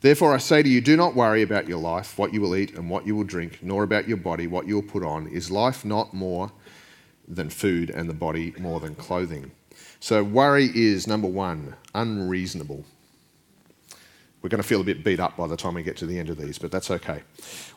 Therefore 0.00 0.34
I 0.34 0.38
say 0.38 0.62
to 0.62 0.68
you, 0.68 0.80
do 0.80 0.96
not 0.96 1.16
worry 1.16 1.42
about 1.42 1.66
your 1.66 1.78
life, 1.78 2.18
what 2.18 2.32
you 2.32 2.40
will 2.40 2.54
eat 2.54 2.74
and 2.74 2.88
what 2.88 3.06
you 3.06 3.16
will 3.16 3.24
drink, 3.24 3.58
nor 3.62 3.82
about 3.82 4.06
your 4.06 4.16
body, 4.16 4.46
what 4.46 4.68
you 4.68 4.76
will 4.76 4.82
put 4.82 5.02
on. 5.02 5.26
Is 5.26 5.50
life 5.50 5.84
not 5.84 6.14
more 6.14 6.52
than 7.26 7.50
food 7.50 7.90
and 7.90 8.08
the 8.08 8.14
body 8.14 8.54
more 8.58 8.78
than 8.78 8.94
clothing? 8.94 9.50
So 9.98 10.22
worry 10.22 10.70
is, 10.74 11.08
number 11.08 11.26
one, 11.26 11.74
unreasonable. 11.94 12.84
We're 14.40 14.50
going 14.50 14.62
to 14.62 14.68
feel 14.68 14.80
a 14.80 14.84
bit 14.84 15.02
beat 15.02 15.20
up 15.20 15.36
by 15.36 15.46
the 15.46 15.56
time 15.56 15.74
we 15.74 15.82
get 15.82 15.96
to 15.98 16.06
the 16.06 16.18
end 16.18 16.30
of 16.30 16.38
these, 16.38 16.58
but 16.58 16.70
that's 16.70 16.90
okay. 16.90 17.22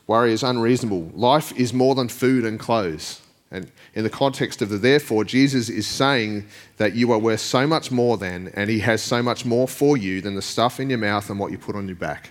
Worry 0.06 0.32
is 0.32 0.42
unreasonable. 0.42 1.10
Life 1.14 1.52
is 1.58 1.72
more 1.72 1.94
than 1.94 2.08
food 2.08 2.44
and 2.44 2.58
clothes. 2.58 3.20
And 3.50 3.70
in 3.94 4.04
the 4.04 4.10
context 4.10 4.62
of 4.62 4.70
the 4.70 4.78
therefore, 4.78 5.24
Jesus 5.24 5.68
is 5.68 5.86
saying 5.86 6.46
that 6.78 6.94
you 6.94 7.12
are 7.12 7.18
worth 7.18 7.40
so 7.40 7.66
much 7.66 7.90
more 7.90 8.16
than, 8.16 8.48
and 8.54 8.70
He 8.70 8.78
has 8.78 9.02
so 9.02 9.22
much 9.22 9.44
more 9.44 9.68
for 9.68 9.96
you 9.96 10.20
than 10.22 10.34
the 10.34 10.42
stuff 10.42 10.80
in 10.80 10.88
your 10.88 10.98
mouth 10.98 11.28
and 11.28 11.38
what 11.38 11.52
you 11.52 11.58
put 11.58 11.76
on 11.76 11.86
your 11.86 11.96
back, 11.96 12.30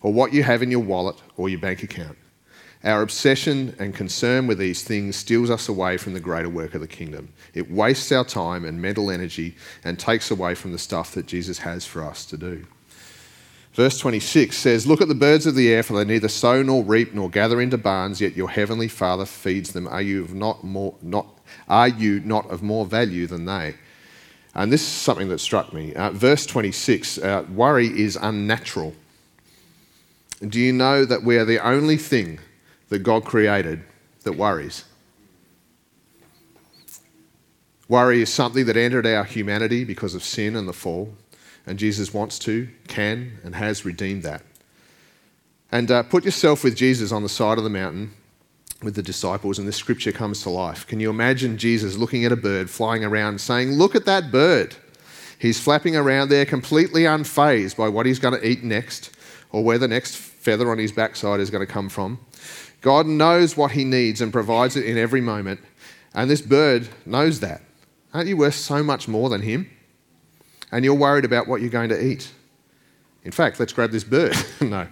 or 0.00 0.12
what 0.12 0.32
you 0.32 0.44
have 0.44 0.62
in 0.62 0.70
your 0.70 0.80
wallet 0.80 1.16
or 1.36 1.48
your 1.48 1.58
bank 1.58 1.82
account. 1.82 2.16
Our 2.84 3.02
obsession 3.02 3.74
and 3.78 3.94
concern 3.94 4.46
with 4.46 4.58
these 4.58 4.82
things 4.82 5.16
steals 5.16 5.50
us 5.50 5.68
away 5.68 5.96
from 5.96 6.14
the 6.14 6.20
greater 6.20 6.48
work 6.48 6.74
of 6.74 6.80
the 6.80 6.88
kingdom. 6.88 7.32
It 7.54 7.70
wastes 7.70 8.10
our 8.10 8.24
time 8.24 8.64
and 8.64 8.82
mental 8.82 9.10
energy 9.10 9.56
and 9.84 9.98
takes 9.98 10.30
away 10.30 10.54
from 10.54 10.72
the 10.72 10.78
stuff 10.78 11.14
that 11.14 11.26
Jesus 11.26 11.58
has 11.58 11.86
for 11.86 12.04
us 12.04 12.24
to 12.26 12.36
do. 12.36 12.66
Verse 13.74 13.98
26 13.98 14.56
says, 14.56 14.86
Look 14.86 15.00
at 15.00 15.08
the 15.08 15.14
birds 15.14 15.46
of 15.46 15.54
the 15.54 15.72
air, 15.72 15.82
for 15.82 15.94
they 15.94 16.04
neither 16.04 16.28
sow 16.28 16.62
nor 16.62 16.84
reap 16.84 17.14
nor 17.14 17.30
gather 17.30 17.60
into 17.60 17.78
barns, 17.78 18.20
yet 18.20 18.36
your 18.36 18.50
heavenly 18.50 18.88
Father 18.88 19.24
feeds 19.24 19.72
them. 19.72 19.86
Are 19.88 20.02
you, 20.02 20.28
not 20.32 20.62
more, 20.62 20.94
not, 21.00 21.26
are 21.68 21.88
you 21.88 22.20
not 22.20 22.50
of 22.50 22.62
more 22.62 22.84
value 22.84 23.26
than 23.26 23.46
they? 23.46 23.74
And 24.54 24.70
this 24.70 24.82
is 24.82 24.88
something 24.88 25.28
that 25.30 25.38
struck 25.38 25.72
me. 25.72 25.94
Uh, 25.94 26.10
verse 26.10 26.44
26 26.44 27.18
uh, 27.18 27.46
worry 27.54 27.86
is 27.86 28.16
unnatural. 28.16 28.94
Do 30.46 30.60
you 30.60 30.72
know 30.72 31.06
that 31.06 31.22
we 31.22 31.38
are 31.38 31.46
the 31.46 31.64
only 31.66 31.96
thing 31.96 32.38
that 32.92 32.98
God 32.98 33.24
created 33.24 33.82
that 34.24 34.32
worries. 34.32 34.84
Worry 37.88 38.20
is 38.20 38.30
something 38.30 38.66
that 38.66 38.76
entered 38.76 39.06
our 39.06 39.24
humanity 39.24 39.84
because 39.84 40.14
of 40.14 40.22
sin 40.22 40.56
and 40.56 40.68
the 40.68 40.74
fall, 40.74 41.14
and 41.66 41.78
Jesus 41.78 42.12
wants 42.12 42.38
to, 42.40 42.68
can, 42.88 43.38
and 43.44 43.54
has 43.54 43.84
redeemed 43.84 44.22
that. 44.24 44.42
And 45.70 45.90
uh, 45.90 46.02
put 46.02 46.24
yourself 46.24 46.64
with 46.64 46.76
Jesus 46.76 47.12
on 47.12 47.22
the 47.22 47.28
side 47.28 47.58
of 47.58 47.64
the 47.64 47.70
mountain 47.70 48.12
with 48.82 48.94
the 48.94 49.02
disciples, 49.02 49.58
and 49.58 49.66
the 49.66 49.72
scripture 49.72 50.12
comes 50.12 50.42
to 50.42 50.50
life. 50.50 50.86
Can 50.86 51.00
you 51.00 51.08
imagine 51.08 51.56
Jesus 51.56 51.96
looking 51.96 52.24
at 52.24 52.32
a 52.32 52.36
bird 52.36 52.68
flying 52.68 53.04
around 53.04 53.40
saying, 53.40 53.72
Look 53.72 53.94
at 53.94 54.04
that 54.06 54.30
bird? 54.30 54.76
He's 55.38 55.60
flapping 55.60 55.96
around 55.96 56.28
there 56.28 56.44
completely 56.44 57.02
unfazed 57.02 57.76
by 57.76 57.88
what 57.88 58.06
he's 58.06 58.18
going 58.18 58.38
to 58.38 58.46
eat 58.46 58.62
next 58.62 59.10
or 59.50 59.64
where 59.64 59.78
the 59.78 59.88
next 59.88 60.16
feather 60.16 60.70
on 60.70 60.78
his 60.78 60.92
backside 60.92 61.40
is 61.40 61.50
going 61.50 61.66
to 61.66 61.72
come 61.72 61.88
from. 61.88 62.18
God 62.80 63.06
knows 63.06 63.56
what 63.56 63.72
he 63.72 63.84
needs 63.84 64.20
and 64.20 64.32
provides 64.32 64.76
it 64.76 64.84
in 64.84 64.98
every 64.98 65.20
moment, 65.20 65.60
and 66.14 66.30
this 66.30 66.42
bird 66.42 66.88
knows 67.06 67.40
that. 67.40 67.62
Aren't 68.12 68.28
you 68.28 68.36
worth 68.36 68.54
so 68.54 68.82
much 68.82 69.08
more 69.08 69.30
than 69.30 69.42
him? 69.42 69.70
And 70.72 70.84
you're 70.84 70.94
worried 70.94 71.24
about 71.24 71.46
what 71.46 71.60
you're 71.60 71.70
going 71.70 71.90
to 71.90 72.04
eat. 72.04 72.30
In 73.24 73.30
fact, 73.30 73.60
let's 73.60 73.72
grab 73.72 73.90
this 73.90 74.04
bird. 74.04 74.34
no. 74.60 74.88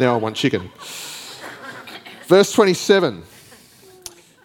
now 0.00 0.14
I 0.14 0.16
want 0.16 0.34
chicken. 0.34 0.70
Verse 2.26 2.52
27 2.52 3.22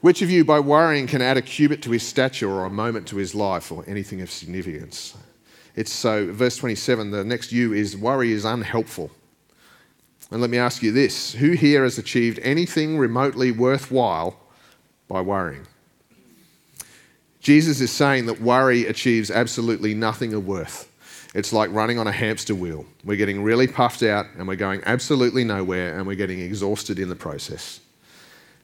Which 0.01 0.21
of 0.21 0.29
you, 0.29 0.45
by 0.45 0.59
worrying, 0.59 1.07
can 1.07 1.21
add 1.21 1.37
a 1.37 1.41
cubit 1.41 1.81
to 1.83 1.91
his 1.91 2.03
stature 2.03 2.49
or 2.49 2.65
a 2.65 2.69
moment 2.69 3.07
to 3.07 3.15
his 3.15 3.33
life 3.33 3.71
or 3.71 3.83
anything 3.87 4.21
of 4.21 4.29
significance? 4.29 5.17
It's 5.75 5.91
so, 5.91 6.31
verse 6.31 6.57
27, 6.57 7.09
the 7.09 7.23
next 7.23 7.51
you 7.51 7.73
is 7.73 7.97
worry 7.97 8.31
is 8.31 8.45
unhelpful. 8.45 9.09
And 10.29 10.39
let 10.41 10.49
me 10.49 10.57
ask 10.57 10.83
you 10.83 10.91
this 10.91 11.33
who 11.33 11.51
here 11.51 11.83
has 11.83 11.97
achieved 11.97 12.39
anything 12.43 12.97
remotely 12.97 13.51
worthwhile 13.51 14.39
by 15.07 15.21
worrying? 15.21 15.67
Jesus 17.43 17.81
is 17.81 17.91
saying 17.91 18.25
that 18.27 18.41
worry 18.41 18.87
achieves 18.87 19.29
absolutely 19.29 19.93
nothing 19.93 20.33
of 20.33 20.47
worth. 20.47 20.89
It's 21.35 21.51
like 21.51 21.69
running 21.73 21.99
on 21.99 22.07
a 22.07 22.11
hamster 22.11 22.55
wheel. 22.55 22.85
We're 23.03 23.17
getting 23.17 23.43
really 23.43 23.67
puffed 23.67 24.01
out 24.01 24.27
and 24.37 24.47
we're 24.47 24.55
going 24.55 24.81
absolutely 24.85 25.43
nowhere 25.43 25.97
and 25.97 26.07
we're 26.07 26.15
getting 26.15 26.39
exhausted 26.39 26.99
in 26.99 27.09
the 27.09 27.15
process. 27.15 27.81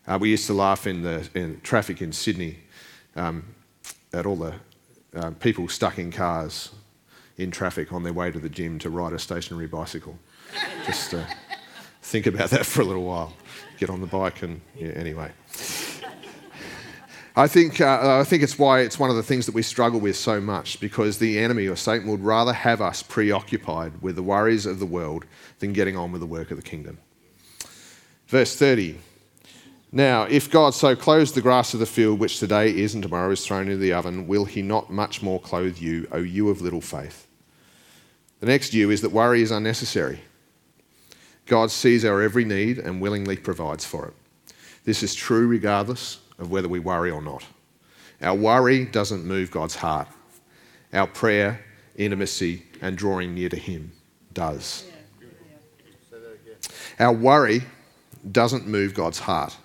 Uh, 0.07 0.17
we 0.19 0.29
used 0.29 0.47
to 0.47 0.53
laugh 0.53 0.87
in 0.87 1.01
the 1.01 1.27
in 1.35 1.59
traffic 1.61 2.01
in 2.01 2.13
Sydney 2.13 2.57
um, 3.17 3.43
at 4.13 4.25
all 4.25 4.37
the 4.37 4.55
uh, 5.13 5.31
people 5.41 5.67
stuck 5.67 5.99
in 5.99 6.09
cars 6.09 6.69
in 7.37 7.51
traffic 7.51 7.91
on 7.91 8.03
their 8.03 8.13
way 8.13 8.31
to 8.31 8.39
the 8.39 8.49
gym 8.49 8.79
to 8.79 8.89
ride 8.89 9.11
a 9.11 9.19
stationary 9.19 9.67
bicycle. 9.67 10.17
Just 10.85 11.13
uh, 11.13 11.25
think 12.01 12.27
about 12.27 12.49
that 12.51 12.65
for 12.65 12.81
a 12.81 12.85
little 12.85 13.03
while. 13.03 13.33
Get 13.77 13.89
on 13.89 13.99
the 13.99 14.07
bike 14.07 14.41
and 14.41 14.61
yeah, 14.77 14.91
anyway. 14.91 15.31
I 17.35 17.47
think, 17.47 17.79
uh, 17.79 18.19
I 18.19 18.23
think 18.23 18.43
it's 18.43 18.57
why 18.57 18.81
it's 18.81 18.97
one 18.97 19.09
of 19.09 19.15
the 19.15 19.23
things 19.23 19.45
that 19.45 19.55
we 19.55 19.61
struggle 19.61 19.99
with 19.99 20.15
so 20.15 20.41
much 20.41 20.79
because 20.79 21.19
the 21.19 21.39
enemy 21.39 21.67
or 21.67 21.75
Satan 21.75 22.09
would 22.09 22.23
rather 22.23 22.53
have 22.53 22.81
us 22.81 23.03
preoccupied 23.03 24.01
with 24.01 24.15
the 24.15 24.23
worries 24.23 24.65
of 24.65 24.79
the 24.79 24.85
world 24.85 25.25
than 25.59 25.73
getting 25.73 25.95
on 25.95 26.11
with 26.11 26.21
the 26.21 26.27
work 26.27 26.51
of 26.51 26.57
the 26.57 26.63
kingdom. 26.63 26.97
Verse 28.27 28.55
30 28.55 28.97
Now, 29.91 30.23
if 30.23 30.49
God 30.49 30.73
so 30.73 30.95
clothes 30.95 31.31
the 31.31 31.41
grass 31.41 31.73
of 31.73 31.79
the 31.79 31.85
field, 31.85 32.19
which 32.19 32.39
today 32.39 32.75
is 32.75 32.93
and 32.93 33.03
tomorrow 33.03 33.31
is 33.31 33.45
thrown 33.45 33.67
into 33.67 33.77
the 33.77 33.93
oven, 33.93 34.27
will 34.27 34.45
he 34.45 34.61
not 34.61 34.91
much 34.91 35.21
more 35.21 35.39
clothe 35.39 35.77
you, 35.77 36.07
O 36.11 36.17
you 36.17 36.49
of 36.49 36.61
little 36.61 36.81
faith? 36.81 37.27
The 38.39 38.47
next 38.47 38.73
you 38.73 38.89
is 38.89 39.01
that 39.01 39.11
worry 39.11 39.41
is 39.41 39.51
unnecessary. 39.51 40.21
God 41.45 41.71
sees 41.71 42.05
our 42.05 42.21
every 42.21 42.45
need 42.45 42.79
and 42.79 43.01
willingly 43.01 43.37
provides 43.37 43.85
for 43.85 44.07
it. 44.07 44.13
This 44.85 45.03
is 45.03 45.13
true 45.13 45.47
regardless 45.47 46.19
of 46.39 46.51
whether 46.51 46.67
we 46.67 46.79
worry 46.79 47.11
or 47.11 47.21
not. 47.21 47.45
Our 48.21 48.35
worry 48.35 48.85
doesn't 48.85 49.25
move 49.25 49.51
God's 49.51 49.75
heart. 49.75 50.07
Our 50.93 51.07
prayer, 51.07 51.63
intimacy, 51.95 52.63
and 52.81 52.97
drawing 52.97 53.35
near 53.35 53.49
to 53.49 53.57
Him 53.57 53.91
does. 54.33 54.85
Our 56.99 57.13
worry 57.13 57.61
doesn't 58.31 58.67
move 58.67 58.93
God's 58.93 59.19
heart, 59.19 59.55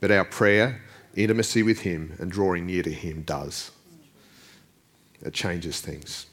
but 0.00 0.10
our 0.10 0.24
prayer, 0.24 0.80
intimacy 1.16 1.62
with 1.62 1.80
Him, 1.80 2.14
and 2.18 2.30
drawing 2.30 2.66
near 2.66 2.82
to 2.82 2.92
Him 2.92 3.22
does. 3.22 3.72
It 5.22 5.34
changes 5.34 5.80
things. 5.80 6.26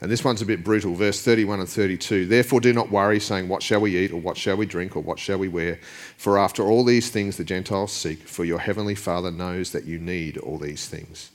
And 0.00 0.10
this 0.10 0.24
one's 0.24 0.42
a 0.42 0.46
bit 0.46 0.64
brutal, 0.64 0.94
verse 0.94 1.22
31 1.22 1.60
and 1.60 1.68
32. 1.68 2.26
Therefore, 2.26 2.60
do 2.60 2.72
not 2.72 2.90
worry, 2.90 3.20
saying, 3.20 3.48
What 3.48 3.62
shall 3.62 3.80
we 3.80 3.96
eat, 3.96 4.12
or 4.12 4.20
what 4.20 4.36
shall 4.36 4.56
we 4.56 4.66
drink, 4.66 4.96
or 4.96 5.00
what 5.00 5.18
shall 5.18 5.38
we 5.38 5.48
wear? 5.48 5.78
For 6.16 6.38
after 6.38 6.62
all 6.64 6.84
these 6.84 7.10
things 7.10 7.36
the 7.36 7.44
Gentiles 7.44 7.92
seek, 7.92 8.20
for 8.20 8.44
your 8.44 8.58
heavenly 8.58 8.94
Father 8.94 9.30
knows 9.30 9.70
that 9.72 9.84
you 9.84 9.98
need 9.98 10.36
all 10.38 10.58
these 10.58 10.88
things. 10.88 11.30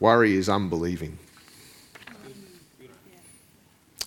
Worry 0.00 0.36
is 0.36 0.48
unbelieving. 0.48 1.18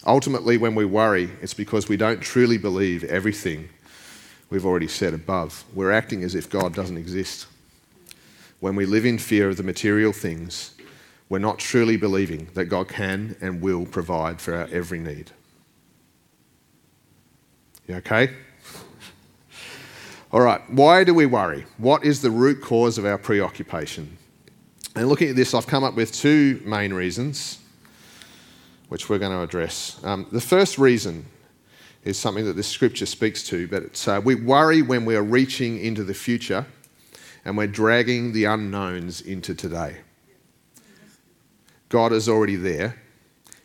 Ultimately, 0.06 0.58
when 0.58 0.74
we 0.74 0.86
worry, 0.86 1.30
it's 1.41 1.54
because 1.54 1.88
we 1.88 1.98
don't 1.98 2.22
truly 2.22 2.58
believe 2.58 3.04
everything 3.04 3.70
we've 4.50 4.65
already 4.65 4.88
said 4.88 5.13
above. 5.13 5.63
We're 5.74 5.91
acting 5.91 6.24
as 6.24 6.34
if 6.34 6.50
God 6.50 6.74
doesn't 6.74 6.98
exist. 6.98 7.46
When 8.60 8.76
we 8.76 8.86
live 8.86 9.06
in 9.06 9.20
fear 9.20 9.50
of 9.50 9.58
the 9.58 9.63
material 9.63 10.12
things, 10.12 10.74
we're 11.32 11.39
not 11.39 11.58
truly 11.58 11.96
believing 11.96 12.50
that 12.56 12.65
God 12.65 12.89
can 12.89 13.38
and 13.39 13.62
will 13.62 13.86
provide 13.86 14.41
for 14.41 14.54
our 14.54 14.67
every 14.70 15.00
need. 15.00 15.32
You 17.88 17.96
okay? 17.96 18.34
All 20.34 20.41
right, 20.41 20.60
why 20.70 21.06
do 21.06 21.13
we 21.13 21.26
worry? 21.26 21.65
What 21.78 22.04
is 22.04 22.22
the 22.22 22.30
root 22.30 22.62
cause 22.62 22.98
of 22.98 23.06
our 23.06 23.17
preoccupation? 23.17 24.17
And 24.94 25.08
looking 25.08 25.30
at 25.30 25.38
this, 25.38 25.54
I've 25.54 25.67
come 25.67 25.86
up 25.86 25.96
with 25.96 26.12
two 26.12 26.62
main 26.65 26.94
reasons 26.94 27.60
which 28.89 29.08
we're 29.08 29.17
going 29.17 29.32
to 29.32 29.41
address. 29.41 30.02
Um, 30.04 30.28
the 30.34 30.41
first 30.41 30.78
reason 30.78 31.26
is 32.04 32.20
something 32.20 32.44
that 32.44 32.58
this 32.58 32.67
scripture 32.67 33.06
speaks 33.06 33.41
to, 33.44 33.70
but 33.70 34.06
uh, 34.06 34.20
we 34.22 34.36
worry 34.36 34.82
when 34.82 35.06
we're 35.06 35.22
reaching 35.22 35.80
into 35.80 36.04
the 36.04 36.13
future 36.13 36.65
and 37.46 37.56
we're 37.56 37.67
dragging 37.67 38.34
the 38.34 38.44
unknowns 38.44 39.22
into 39.22 39.56
today. 39.56 39.96
God 41.91 42.13
is 42.13 42.30
already 42.30 42.56
there. 42.56 42.95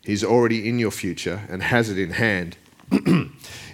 He's 0.03 0.25
already 0.25 0.69
in 0.69 0.81
your 0.81 0.91
future 0.91 1.43
and 1.49 1.63
has 1.63 1.91
it 1.91 1.99
in 1.99 2.11
hand. 2.11 2.57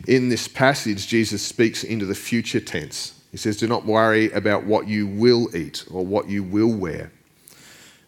in 0.07 0.29
this 0.29 0.47
passage, 0.47 1.09
Jesus 1.09 1.43
speaks 1.43 1.83
into 1.83 2.05
the 2.05 2.15
future 2.15 2.61
tense. 2.61 3.19
He 3.31 3.39
says, 3.39 3.57
Do 3.57 3.67
not 3.67 3.87
worry 3.87 4.31
about 4.33 4.65
what 4.65 4.87
you 4.87 5.07
will 5.07 5.55
eat 5.57 5.87
or 5.91 6.05
what 6.05 6.29
you 6.29 6.43
will 6.43 6.73
wear. 6.73 7.11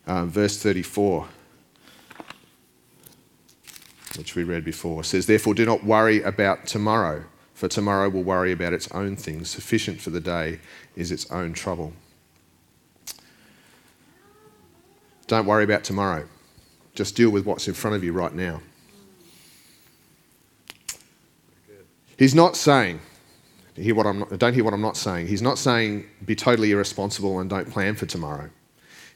Um, 0.07 0.28
verse 0.28 0.62
34, 0.62 1.26
which 4.18 4.35
we 4.35 4.44
read 4.44 4.66
before, 4.66 5.02
says, 5.02 5.24
Therefore, 5.24 5.54
do 5.54 5.64
not 5.64 5.83
worry 5.83 6.22
about 6.22 6.66
tomorrow, 6.66 7.24
for 7.54 7.68
tomorrow 7.68 8.11
will 8.11 8.22
worry 8.22 8.52
about 8.52 8.74
its 8.74 8.90
own 8.90 9.16
things. 9.16 9.48
Sufficient 9.48 9.98
for 9.98 10.11
the 10.11 10.20
day 10.20 10.61
is 10.94 11.11
its 11.11 11.30
own 11.30 11.54
trouble. 11.54 11.94
Don't 15.26 15.46
worry 15.46 15.64
about 15.64 15.85
tomorrow. 15.85 16.28
Just 16.94 17.16
deal 17.16 17.30
with 17.30 17.44
what's 17.44 17.66
in 17.68 17.74
front 17.74 17.96
of 17.96 18.04
you 18.04 18.12
right 18.12 18.33
now. 18.33 18.61
He's 22.16 22.35
not 22.35 22.57
saying, 22.57 23.00
hear 23.74 23.94
what 23.94 24.07
I'm 24.07 24.20
not, 24.20 24.38
don't 24.38 24.54
hear 24.54 24.62
what 24.62 24.72
I'm 24.72 24.80
not 24.80 24.96
saying. 24.96 25.26
He's 25.26 25.42
not 25.42 25.59
saying 25.59 26.07
be 26.24 26.37
totally 26.37 26.70
irresponsible 26.70 27.40
and 27.40 27.50
don't 27.50 27.68
plan 27.68 27.96
for 27.96 28.07
tomorrow. 28.07 28.50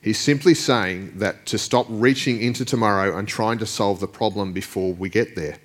He's 0.02 0.18
simply 0.18 0.54
saying 0.54 1.18
that 1.18 1.46
to 1.46 1.58
stop 1.58 1.86
reaching 1.88 2.40
into 2.40 2.64
tomorrow 2.64 3.16
and 3.16 3.26
trying 3.26 3.58
to 3.58 3.66
solve 3.66 4.00
the 4.00 4.08
problem 4.08 4.52
before 4.52 4.92
we 4.92 5.08
get 5.08 5.36
there. 5.36 5.58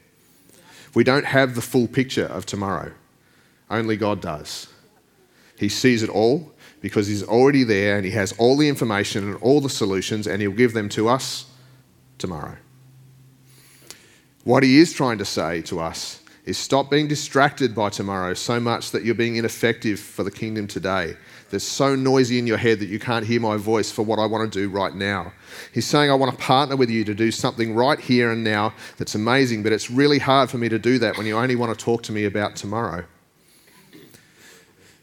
We 0.94 1.04
don't 1.04 1.26
have 1.26 1.56
the 1.56 1.62
full 1.62 1.88
picture 1.88 2.26
of 2.26 2.46
tomorrow, 2.46 2.92
only 3.70 3.98
God 3.98 4.22
does. 4.22 4.68
He 5.58 5.70
sees 5.70 6.04
it 6.04 6.10
all 6.10 6.52
because 6.82 7.08
He's 7.08 7.24
already 7.24 7.64
there 7.64 7.96
and 7.96 8.06
He 8.06 8.12
has 8.12 8.34
all 8.34 8.58
the 8.58 8.70
information 8.70 9.24
and 9.24 9.42
all 9.42 9.62
the 9.62 9.70
solutions, 9.70 10.28
and 10.28 10.42
He'll 10.42 10.52
give 10.52 10.74
them 10.74 10.90
to 10.90 11.10
us 11.10 11.46
tomorrow. 12.24 12.56
What 14.46 14.64
he 14.64 14.80
is 14.80 14.94
trying 14.94 15.18
to 15.18 15.26
say 15.26 15.62
to 15.64 15.82
us 15.82 16.22
is 16.46 16.58
stop 16.58 16.90
being 16.90 17.06
distracted 17.06 17.76
by 17.76 17.90
tomorrow 17.90 18.34
so 18.34 18.62
much 18.62 18.92
that 18.92 19.04
you're 19.04 19.14
being 19.14 19.36
ineffective 19.36 20.00
for 20.00 20.24
the 20.24 20.32
kingdom 20.32 20.66
today. 20.66 21.18
That's 21.50 21.66
so 21.66 21.98
noisy 21.98 22.40
in 22.40 22.48
your 22.48 22.56
head 22.56 22.80
that 22.80 22.86
you 22.86 22.98
can't 22.98 23.26
hear 23.26 23.42
my 23.42 23.58
voice 23.58 23.92
for 23.92 24.04
what 24.04 24.20
I 24.20 24.26
want 24.26 24.50
to 24.50 24.58
do 24.58 24.70
right 24.70 24.96
now. 24.96 25.34
He's 25.74 25.86
saying, 25.86 26.10
I 26.10 26.14
want 26.14 26.32
to 26.32 26.38
partner 26.38 26.78
with 26.78 26.90
you 26.90 27.04
to 27.04 27.14
do 27.14 27.30
something 27.30 27.76
right 27.76 28.00
here 28.00 28.32
and 28.32 28.42
now 28.42 28.74
that's 28.98 29.16
amazing, 29.16 29.64
but 29.64 29.74
it's 29.74 29.92
really 29.92 30.20
hard 30.20 30.50
for 30.50 30.58
me 30.58 30.70
to 30.70 30.80
do 30.80 30.98
that 31.00 31.18
when 31.18 31.28
you 31.28 31.38
only 31.38 31.58
want 31.58 31.78
to 31.78 31.86
talk 31.86 32.04
to 32.04 32.14
me 32.14 32.24
about 32.24 32.56
tomorrow. 32.56 33.04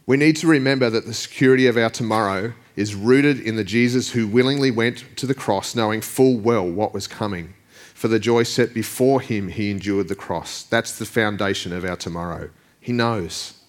We 0.07 0.17
need 0.17 0.37
to 0.37 0.47
remember 0.47 0.89
that 0.89 1.05
the 1.05 1.13
security 1.13 1.67
of 1.67 1.77
our 1.77 1.91
tomorrow 1.91 2.55
is 2.81 2.95
rooted 2.95 3.39
in 3.39 3.57
the 3.57 3.65
Jesus 3.65 4.11
who 4.11 4.27
willingly 4.27 4.71
went 4.71 5.05
to 5.17 5.27
the 5.27 5.35
cross 5.35 5.75
knowing 5.75 6.01
full 6.01 6.39
well 6.39 6.67
what 6.67 6.95
was 6.95 7.07
coming. 7.07 7.53
For 7.95 8.09
the 8.09 8.19
joy 8.19 8.45
set 8.45 8.73
before 8.73 9.21
him, 9.21 9.49
he 9.49 9.71
endured 9.71 10.09
the 10.09 10.15
cross. 10.15 10.63
That's 10.63 10.99
the 10.99 11.05
foundation 11.05 11.73
of 11.75 11.85
our 11.85 11.97
tomorrow. 11.97 12.49
He 12.81 12.93
knows. 12.93 13.61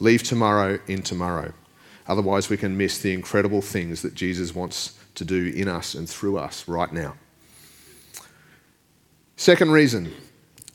Leave 0.00 0.24
tomorrow 0.24 0.80
in 0.88 1.02
tomorrow. 1.02 1.52
Otherwise, 2.08 2.50
we 2.50 2.56
can 2.56 2.76
miss 2.76 2.98
the 2.98 3.12
incredible 3.12 3.62
things 3.62 4.02
that 4.02 4.16
Jesus 4.16 4.52
wants 4.52 4.98
to 5.14 5.24
do 5.24 5.52
in 5.54 5.68
us 5.68 5.94
and 5.94 6.08
through 6.08 6.38
us 6.38 6.66
right 6.66 6.92
now. 6.92 7.14
Second 9.36 9.70
reason, 9.70 10.12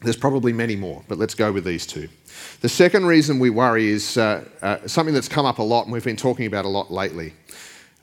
there's 0.01 0.15
probably 0.15 0.53
many 0.53 0.75
more, 0.75 1.03
but 1.07 1.17
let's 1.17 1.35
go 1.35 1.51
with 1.51 1.65
these 1.65 1.85
two. 1.85 2.07
The 2.61 2.69
second 2.69 3.05
reason 3.05 3.39
we 3.39 3.49
worry 3.49 3.87
is 3.87 4.17
uh, 4.17 4.45
uh, 4.61 4.87
something 4.87 5.13
that's 5.13 5.27
come 5.27 5.45
up 5.45 5.59
a 5.59 5.63
lot 5.63 5.83
and 5.83 5.91
we've 5.91 6.03
been 6.03 6.15
talking 6.15 6.45
about 6.45 6.65
a 6.65 6.69
lot 6.69 6.91
lately. 6.91 7.33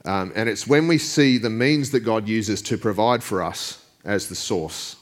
Um, 0.05 0.33
and 0.35 0.49
it's 0.49 0.67
when 0.67 0.89
we 0.89 0.99
see 0.99 1.39
the 1.39 1.51
means 1.51 1.91
that 1.93 2.01
God 2.01 2.29
uses 2.29 2.61
to 2.63 2.77
provide 2.77 3.23
for 3.23 3.43
us 3.43 3.85
as 4.05 4.29
the 4.29 4.35
source. 4.35 4.97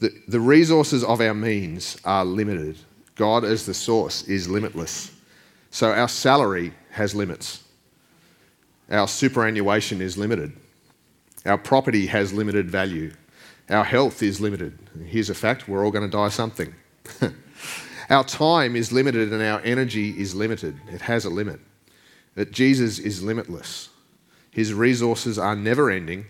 The, 0.00 0.12
the 0.28 0.40
resources 0.40 1.02
of 1.02 1.20
our 1.20 1.34
means 1.34 1.96
are 2.04 2.24
limited. 2.24 2.76
God, 3.16 3.44
as 3.44 3.66
the 3.66 3.74
source, 3.74 4.22
is 4.24 4.48
limitless. 4.48 5.10
So 5.70 5.92
our 5.92 6.08
salary 6.08 6.72
has 6.90 7.14
limits. 7.14 7.64
Our 8.90 9.08
superannuation 9.08 10.00
is 10.00 10.16
limited. 10.16 10.52
Our 11.44 11.58
property 11.58 12.06
has 12.06 12.32
limited 12.32 12.70
value. 12.70 13.12
Our 13.68 13.84
health 13.84 14.22
is 14.22 14.40
limited. 14.40 14.78
Here's 15.06 15.30
a 15.30 15.34
fact 15.34 15.68
we're 15.68 15.84
all 15.84 15.90
going 15.90 16.08
to 16.08 16.16
die 16.16 16.28
something. 16.28 16.74
our 18.10 18.24
time 18.24 18.76
is 18.76 18.92
limited 18.92 19.32
and 19.32 19.42
our 19.42 19.60
energy 19.60 20.18
is 20.18 20.34
limited. 20.34 20.78
It 20.88 21.02
has 21.02 21.24
a 21.24 21.30
limit. 21.30 21.60
But 22.38 22.52
Jesus 22.52 23.00
is 23.00 23.20
limitless. 23.20 23.88
His 24.52 24.72
resources 24.72 25.40
are 25.40 25.56
never 25.56 25.90
ending. 25.90 26.26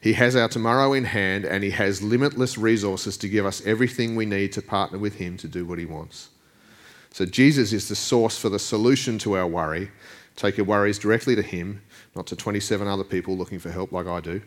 He 0.00 0.14
has 0.14 0.34
our 0.34 0.48
tomorrow 0.48 0.94
in 0.94 1.04
hand 1.04 1.44
and 1.44 1.62
He 1.62 1.68
has 1.68 2.00
limitless 2.00 2.56
resources 2.56 3.18
to 3.18 3.28
give 3.28 3.44
us 3.44 3.60
everything 3.66 4.16
we 4.16 4.24
need 4.24 4.52
to 4.52 4.62
partner 4.62 4.96
with 4.96 5.16
Him 5.16 5.36
to 5.36 5.46
do 5.46 5.66
what 5.66 5.78
He 5.78 5.84
wants. 5.84 6.30
So 7.10 7.26
Jesus 7.26 7.74
is 7.74 7.86
the 7.86 7.94
source 7.94 8.38
for 8.38 8.48
the 8.48 8.58
solution 8.58 9.18
to 9.18 9.36
our 9.36 9.46
worry. 9.46 9.90
Take 10.36 10.56
your 10.56 10.64
worries 10.64 10.98
directly 10.98 11.36
to 11.36 11.42
Him, 11.42 11.82
not 12.16 12.26
to 12.28 12.34
27 12.36 12.88
other 12.88 13.04
people 13.04 13.36
looking 13.36 13.58
for 13.58 13.70
help 13.70 13.92
like 13.92 14.06
I 14.06 14.20
do. 14.20 14.40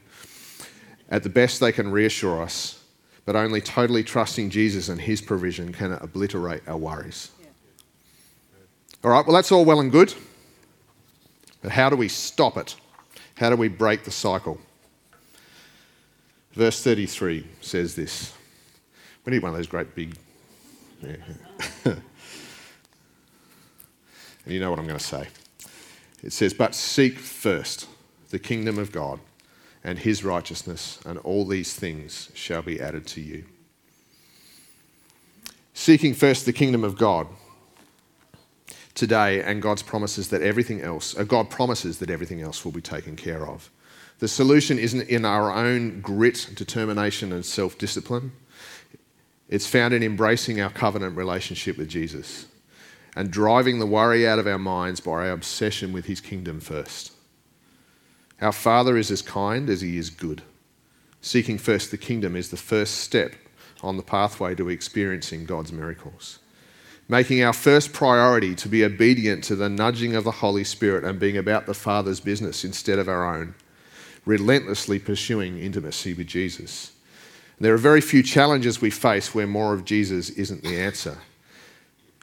At 1.11 1.21
the 1.21 1.29
best, 1.29 1.59
they 1.59 1.71
can 1.71 1.91
reassure 1.91 2.41
us, 2.41 2.83
but 3.25 3.35
only 3.35 3.61
totally 3.61 4.03
trusting 4.03 4.49
Jesus 4.49 4.89
and 4.89 4.99
His 4.99 5.21
provision 5.21 5.71
can 5.71 5.91
obliterate 6.01 6.67
our 6.67 6.77
worries. 6.77 7.29
All 9.03 9.11
right, 9.11 9.23
well, 9.23 9.35
that's 9.35 9.51
all 9.51 9.65
well 9.65 9.79
and 9.81 9.91
good, 9.91 10.15
but 11.65 11.71
how 11.71 11.89
do 11.89 11.95
we 11.95 12.07
stop 12.07 12.57
it? 12.57 12.75
How 13.37 13.49
do 13.49 13.55
we 13.55 13.69
break 13.69 14.03
the 14.03 14.11
cycle? 14.11 14.59
Verse 16.53 16.83
33 16.83 17.43
says 17.59 17.95
this. 17.95 18.33
We 19.25 19.31
need 19.31 19.41
one 19.41 19.49
of 19.49 19.57
those 19.57 19.65
great 19.65 19.95
big. 19.95 20.15
Yeah. 21.01 21.15
and 21.85 22.03
you 24.45 24.59
know 24.59 24.69
what 24.69 24.77
I'm 24.77 24.85
going 24.85 24.99
to 24.99 25.03
say. 25.03 25.27
It 26.21 26.33
says, 26.33 26.53
But 26.53 26.75
seek 26.75 27.17
first 27.17 27.87
the 28.29 28.37
kingdom 28.37 28.77
of 28.77 28.91
God 28.91 29.19
and 29.83 29.97
his 29.97 30.23
righteousness, 30.23 30.99
and 31.03 31.17
all 31.17 31.47
these 31.47 31.73
things 31.73 32.29
shall 32.35 32.61
be 32.61 32.79
added 32.79 33.07
to 33.07 33.21
you. 33.21 33.43
Seeking 35.73 36.13
first 36.13 36.45
the 36.45 36.53
kingdom 36.53 36.83
of 36.83 36.95
God 36.95 37.25
today, 38.95 39.43
and 39.43 39.61
God's 39.61 39.83
promises 39.83 40.29
that 40.29 40.41
everything 40.41 40.81
else, 40.81 41.15
uh, 41.17 41.23
God 41.23 41.49
promises 41.49 41.99
that 41.99 42.09
everything 42.09 42.41
else 42.41 42.65
will 42.65 42.71
be 42.71 42.81
taken 42.81 43.15
care 43.15 43.45
of. 43.47 43.69
The 44.19 44.27
solution 44.27 44.79
isn't 44.79 45.09
in 45.09 45.25
our 45.25 45.51
own 45.53 45.99
grit, 46.01 46.49
determination, 46.55 47.31
and 47.33 47.45
self 47.45 47.77
discipline. 47.77 48.31
It's 49.47 49.67
found 49.67 49.93
in 49.93 50.01
embracing 50.01 50.59
our 50.59 50.71
covenant 50.71 51.15
relationship 51.15 51.77
with 51.77 51.89
Jesus 51.89 52.47
and 53.15 53.29
driving 53.29 53.79
the 53.79 53.85
worry 53.85 54.27
out 54.27 54.39
of 54.39 54.47
our 54.47 54.57
minds 54.57 54.99
by 54.99 55.11
our 55.11 55.31
obsession 55.31 55.93
with 55.93 56.05
his 56.05 56.19
kingdom 56.19 56.59
first. 56.59 57.11
Our 58.41 58.51
Father 58.51 58.97
is 58.97 59.11
as 59.11 59.21
kind 59.21 59.69
as 59.69 59.81
he 59.81 59.97
is 59.97 60.09
good. 60.09 60.41
Seeking 61.21 61.57
first 61.57 61.91
the 61.91 61.97
kingdom 61.97 62.35
is 62.35 62.49
the 62.49 62.57
first 62.57 62.95
step 62.95 63.33
on 63.81 63.97
the 63.97 64.03
pathway 64.03 64.55
to 64.55 64.69
experiencing 64.69 65.45
God's 65.45 65.71
miracles. 65.71 66.39
Making 67.07 67.43
our 67.43 67.53
first 67.53 67.93
priority 67.93 68.55
to 68.55 68.67
be 68.67 68.83
obedient 68.83 69.43
to 69.45 69.55
the 69.55 69.69
nudging 69.69 70.15
of 70.15 70.23
the 70.23 70.31
Holy 70.31 70.63
Spirit 70.63 71.03
and 71.03 71.19
being 71.19 71.37
about 71.37 71.67
the 71.67 71.73
Father's 71.75 72.19
business 72.19 72.63
instead 72.63 72.97
of 72.97 73.07
our 73.07 73.35
own 73.35 73.53
relentlessly 74.25 74.97
pursuing 74.97 75.59
intimacy 75.59 76.13
with 76.13 76.27
Jesus. 76.27 76.91
There 77.59 77.73
are 77.73 77.77
very 77.77 78.01
few 78.01 78.23
challenges 78.23 78.81
we 78.81 78.89
face 78.89 79.33
where 79.33 79.47
more 79.47 79.73
of 79.73 79.85
Jesus 79.85 80.31
isn't 80.31 80.63
the 80.63 80.79
answer. 80.79 81.19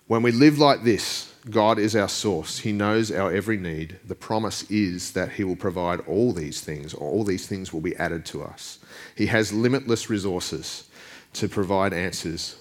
When 0.08 0.22
we 0.22 0.32
live 0.32 0.58
like 0.58 0.82
this, 0.82 1.32
God 1.48 1.78
is 1.78 1.96
our 1.96 2.08
source. 2.08 2.58
He 2.58 2.72
knows 2.72 3.10
our 3.10 3.32
every 3.32 3.56
need. 3.56 3.98
The 4.04 4.14
promise 4.14 4.68
is 4.70 5.12
that 5.12 5.32
He 5.32 5.44
will 5.44 5.56
provide 5.56 6.00
all 6.00 6.32
these 6.32 6.60
things, 6.60 6.92
or 6.92 7.08
all 7.08 7.24
these 7.24 7.46
things 7.46 7.72
will 7.72 7.80
be 7.80 7.96
added 7.96 8.26
to 8.26 8.42
us. 8.42 8.78
He 9.16 9.26
has 9.26 9.52
limitless 9.52 10.10
resources 10.10 10.88
to 11.34 11.48
provide 11.48 11.92
answers 11.92 12.56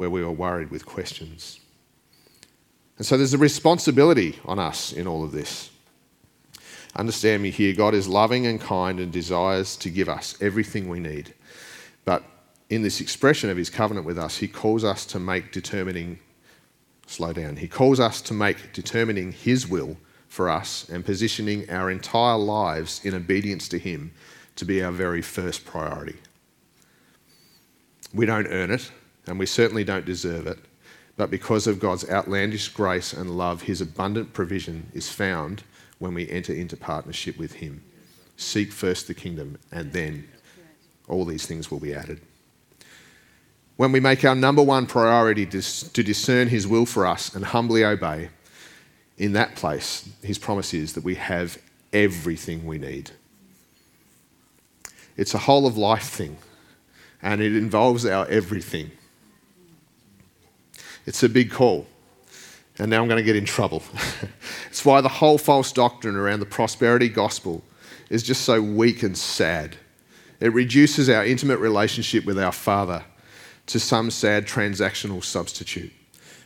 where 0.00 0.08
we 0.08 0.22
are 0.22 0.32
worried 0.32 0.70
with 0.70 0.86
questions. 0.86 1.60
And 2.96 3.06
so 3.06 3.18
there's 3.18 3.34
a 3.34 3.38
responsibility 3.38 4.38
on 4.46 4.58
us 4.58 4.94
in 4.94 5.06
all 5.06 5.22
of 5.22 5.30
this. 5.30 5.68
Understand 6.96 7.42
me 7.42 7.50
here 7.50 7.74
God 7.74 7.92
is 7.92 8.08
loving 8.08 8.46
and 8.46 8.58
kind 8.58 8.98
and 8.98 9.12
desires 9.12 9.76
to 9.76 9.90
give 9.90 10.08
us 10.08 10.40
everything 10.40 10.88
we 10.88 11.00
need. 11.00 11.34
But 12.06 12.24
in 12.70 12.80
this 12.80 13.02
expression 13.02 13.50
of 13.50 13.58
his 13.58 13.68
covenant 13.68 14.06
with 14.06 14.18
us, 14.18 14.38
he 14.38 14.48
calls 14.48 14.84
us 14.84 15.04
to 15.04 15.20
make 15.20 15.52
determining, 15.52 16.18
slow 17.06 17.34
down, 17.34 17.56
he 17.56 17.68
calls 17.68 18.00
us 18.00 18.22
to 18.22 18.32
make 18.32 18.72
determining 18.72 19.32
his 19.32 19.68
will 19.68 19.98
for 20.28 20.48
us 20.48 20.88
and 20.88 21.04
positioning 21.04 21.68
our 21.68 21.90
entire 21.90 22.38
lives 22.38 23.04
in 23.04 23.14
obedience 23.14 23.68
to 23.68 23.78
him 23.78 24.12
to 24.56 24.64
be 24.64 24.82
our 24.82 24.92
very 24.92 25.20
first 25.20 25.66
priority. 25.66 26.16
We 28.14 28.24
don't 28.24 28.46
earn 28.46 28.70
it, 28.70 28.90
and 29.30 29.38
we 29.38 29.46
certainly 29.46 29.84
don't 29.84 30.04
deserve 30.04 30.46
it, 30.46 30.58
but 31.16 31.30
because 31.30 31.66
of 31.66 31.78
God's 31.78 32.08
outlandish 32.10 32.68
grace 32.68 33.12
and 33.12 33.38
love, 33.38 33.62
his 33.62 33.80
abundant 33.80 34.32
provision 34.32 34.90
is 34.92 35.08
found 35.08 35.62
when 36.00 36.14
we 36.14 36.28
enter 36.28 36.52
into 36.52 36.76
partnership 36.76 37.38
with 37.38 37.52
Him. 37.52 37.80
Seek 38.36 38.72
first 38.72 39.06
the 39.06 39.14
kingdom, 39.14 39.58
and 39.70 39.92
then 39.92 40.26
all 41.06 41.24
these 41.24 41.46
things 41.46 41.70
will 41.70 41.78
be 41.78 41.94
added. 41.94 42.20
When 43.76 43.92
we 43.92 44.00
make 44.00 44.24
our 44.24 44.34
number 44.34 44.62
one 44.62 44.86
priority 44.86 45.46
to 45.46 46.02
discern 46.02 46.48
His 46.48 46.66
will 46.66 46.86
for 46.86 47.06
us 47.06 47.34
and 47.34 47.44
humbly 47.44 47.84
obey, 47.84 48.30
in 49.16 49.34
that 49.34 49.54
place, 49.54 50.08
His 50.22 50.38
promise 50.38 50.74
is 50.74 50.94
that 50.94 51.04
we 51.04 51.14
have 51.16 51.56
everything 51.92 52.66
we 52.66 52.78
need. 52.78 53.10
It's 55.16 55.34
a 55.34 55.38
whole 55.38 55.66
of 55.66 55.76
life 55.76 56.08
thing, 56.08 56.38
and 57.22 57.42
it 57.42 57.54
involves 57.54 58.06
our 58.06 58.26
everything. 58.26 58.90
It's 61.06 61.22
a 61.22 61.28
big 61.28 61.50
call. 61.50 61.86
And 62.78 62.90
now 62.90 63.02
I'm 63.02 63.08
going 63.08 63.18
to 63.18 63.24
get 63.24 63.36
in 63.36 63.44
trouble. 63.44 63.82
it's 64.68 64.84
why 64.84 65.00
the 65.00 65.08
whole 65.08 65.38
false 65.38 65.72
doctrine 65.72 66.16
around 66.16 66.40
the 66.40 66.46
prosperity 66.46 67.08
gospel 67.08 67.62
is 68.08 68.22
just 68.22 68.42
so 68.42 68.60
weak 68.62 69.02
and 69.02 69.16
sad. 69.16 69.76
It 70.40 70.52
reduces 70.54 71.10
our 71.10 71.24
intimate 71.24 71.58
relationship 71.58 72.24
with 72.24 72.38
our 72.38 72.52
Father 72.52 73.04
to 73.66 73.78
some 73.78 74.10
sad 74.10 74.46
transactional 74.46 75.22
substitute, 75.22 75.92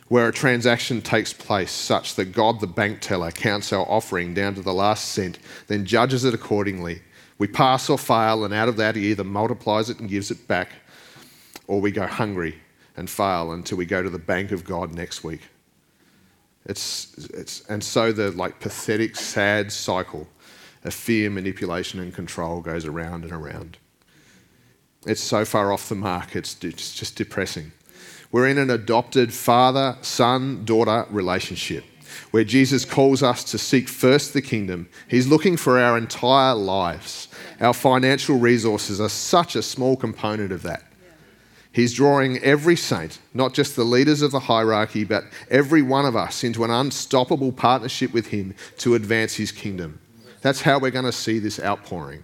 where 0.09 0.27
a 0.27 0.33
transaction 0.33 1.01
takes 1.01 1.31
place 1.31 1.71
such 1.71 2.15
that 2.15 2.33
God, 2.33 2.59
the 2.59 2.67
bank 2.67 2.99
teller, 2.99 3.31
counts 3.31 3.71
our 3.71 3.89
offering 3.89 4.33
down 4.33 4.55
to 4.55 4.61
the 4.61 4.73
last 4.73 5.13
cent, 5.13 5.39
then 5.67 5.85
judges 5.85 6.25
it 6.25 6.33
accordingly. 6.33 7.01
We 7.37 7.47
pass 7.47 7.89
or 7.89 7.97
fail, 7.97 8.43
and 8.43 8.53
out 8.53 8.67
of 8.67 8.75
that, 8.77 8.95
He 8.95 9.11
either 9.11 9.23
multiplies 9.23 9.89
it 9.89 9.99
and 9.99 10.09
gives 10.09 10.29
it 10.31 10.47
back, 10.47 10.69
or 11.67 11.79
we 11.79 11.91
go 11.91 12.05
hungry 12.05 12.55
and 12.97 13.09
fail 13.09 13.51
until 13.51 13.77
we 13.77 13.85
go 13.85 14.01
to 14.01 14.09
the 14.09 14.19
bank 14.19 14.51
of 14.51 14.63
God 14.63 14.93
next 14.93 15.23
week. 15.23 15.41
It's, 16.65 17.13
it's, 17.33 17.61
and 17.67 17.83
so 17.83 18.11
the 18.11 18.31
like 18.31 18.59
pathetic, 18.59 19.15
sad 19.15 19.71
cycle 19.71 20.27
of 20.83 20.93
fear, 20.93 21.29
manipulation, 21.29 21.99
and 21.99 22.13
control 22.13 22.61
goes 22.61 22.85
around 22.85 23.23
and 23.23 23.31
around. 23.31 23.77
It's 25.05 25.21
so 25.21 25.45
far 25.45 25.71
off 25.71 25.89
the 25.89 25.95
mark, 25.95 26.35
it's, 26.35 26.63
it's 26.63 26.95
just 26.95 27.15
depressing. 27.15 27.71
We're 28.31 28.47
in 28.47 28.57
an 28.57 28.69
adopted 28.69 29.33
father, 29.33 29.97
son, 30.01 30.65
daughter 30.65 31.05
relationship 31.09 31.83
where 32.31 32.43
Jesus 32.43 32.85
calls 32.85 33.23
us 33.23 33.43
to 33.45 33.57
seek 33.57 33.87
first 33.87 34.33
the 34.33 34.41
kingdom. 34.41 34.87
He's 35.07 35.27
looking 35.27 35.57
for 35.57 35.79
our 35.79 35.97
entire 35.97 36.55
lives. 36.55 37.27
Our 37.59 37.73
financial 37.73 38.37
resources 38.37 38.99
are 39.01 39.09
such 39.09 39.55
a 39.55 39.61
small 39.61 39.95
component 39.95 40.51
of 40.51 40.63
that. 40.63 40.84
He's 41.75 41.93
drawing 41.93 42.37
every 42.37 42.77
saint, 42.77 43.19
not 43.33 43.53
just 43.53 43.75
the 43.75 43.83
leaders 43.83 44.21
of 44.21 44.31
the 44.31 44.39
hierarchy, 44.39 45.03
but 45.03 45.25
every 45.51 45.81
one 45.81 46.05
of 46.05 46.15
us 46.15 46.41
into 46.41 46.63
an 46.63 46.71
unstoppable 46.71 47.51
partnership 47.51 48.13
with 48.13 48.27
Him 48.27 48.55
to 48.77 48.95
advance 48.95 49.33
His 49.33 49.51
kingdom. 49.51 49.99
That's 50.39 50.61
how 50.61 50.79
we're 50.79 50.91
going 50.91 51.03
to 51.03 51.11
see 51.11 51.37
this 51.37 51.59
outpouring. 51.59 52.23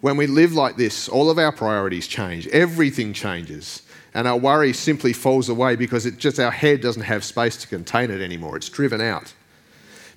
When 0.00 0.16
we 0.16 0.26
live 0.26 0.52
like 0.52 0.76
this, 0.76 1.08
all 1.08 1.30
of 1.30 1.38
our 1.38 1.52
priorities 1.52 2.08
change, 2.08 2.48
everything 2.48 3.12
changes, 3.12 3.82
and 4.14 4.26
our 4.26 4.36
worry 4.36 4.72
simply 4.72 5.12
falls 5.12 5.48
away 5.48 5.76
because 5.76 6.04
it 6.04 6.18
just 6.18 6.40
our 6.40 6.50
head 6.50 6.80
doesn't 6.80 7.02
have 7.02 7.22
space 7.22 7.56
to 7.58 7.68
contain 7.68 8.10
it 8.10 8.20
anymore. 8.20 8.56
It's 8.56 8.68
driven 8.68 9.00
out. 9.00 9.32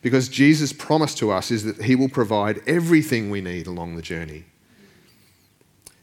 Because 0.02 0.28
Jesus' 0.28 0.74
promise 0.74 1.14
to 1.16 1.30
us 1.30 1.52
is 1.52 1.66
that 1.66 1.84
He 1.84 1.96
will 1.96 2.10
provide 2.10 2.62
everything 2.66 3.30
we 3.30 3.42
need 3.42 3.68
along 3.68 3.96
the 3.96 4.02
journey. 4.02 4.46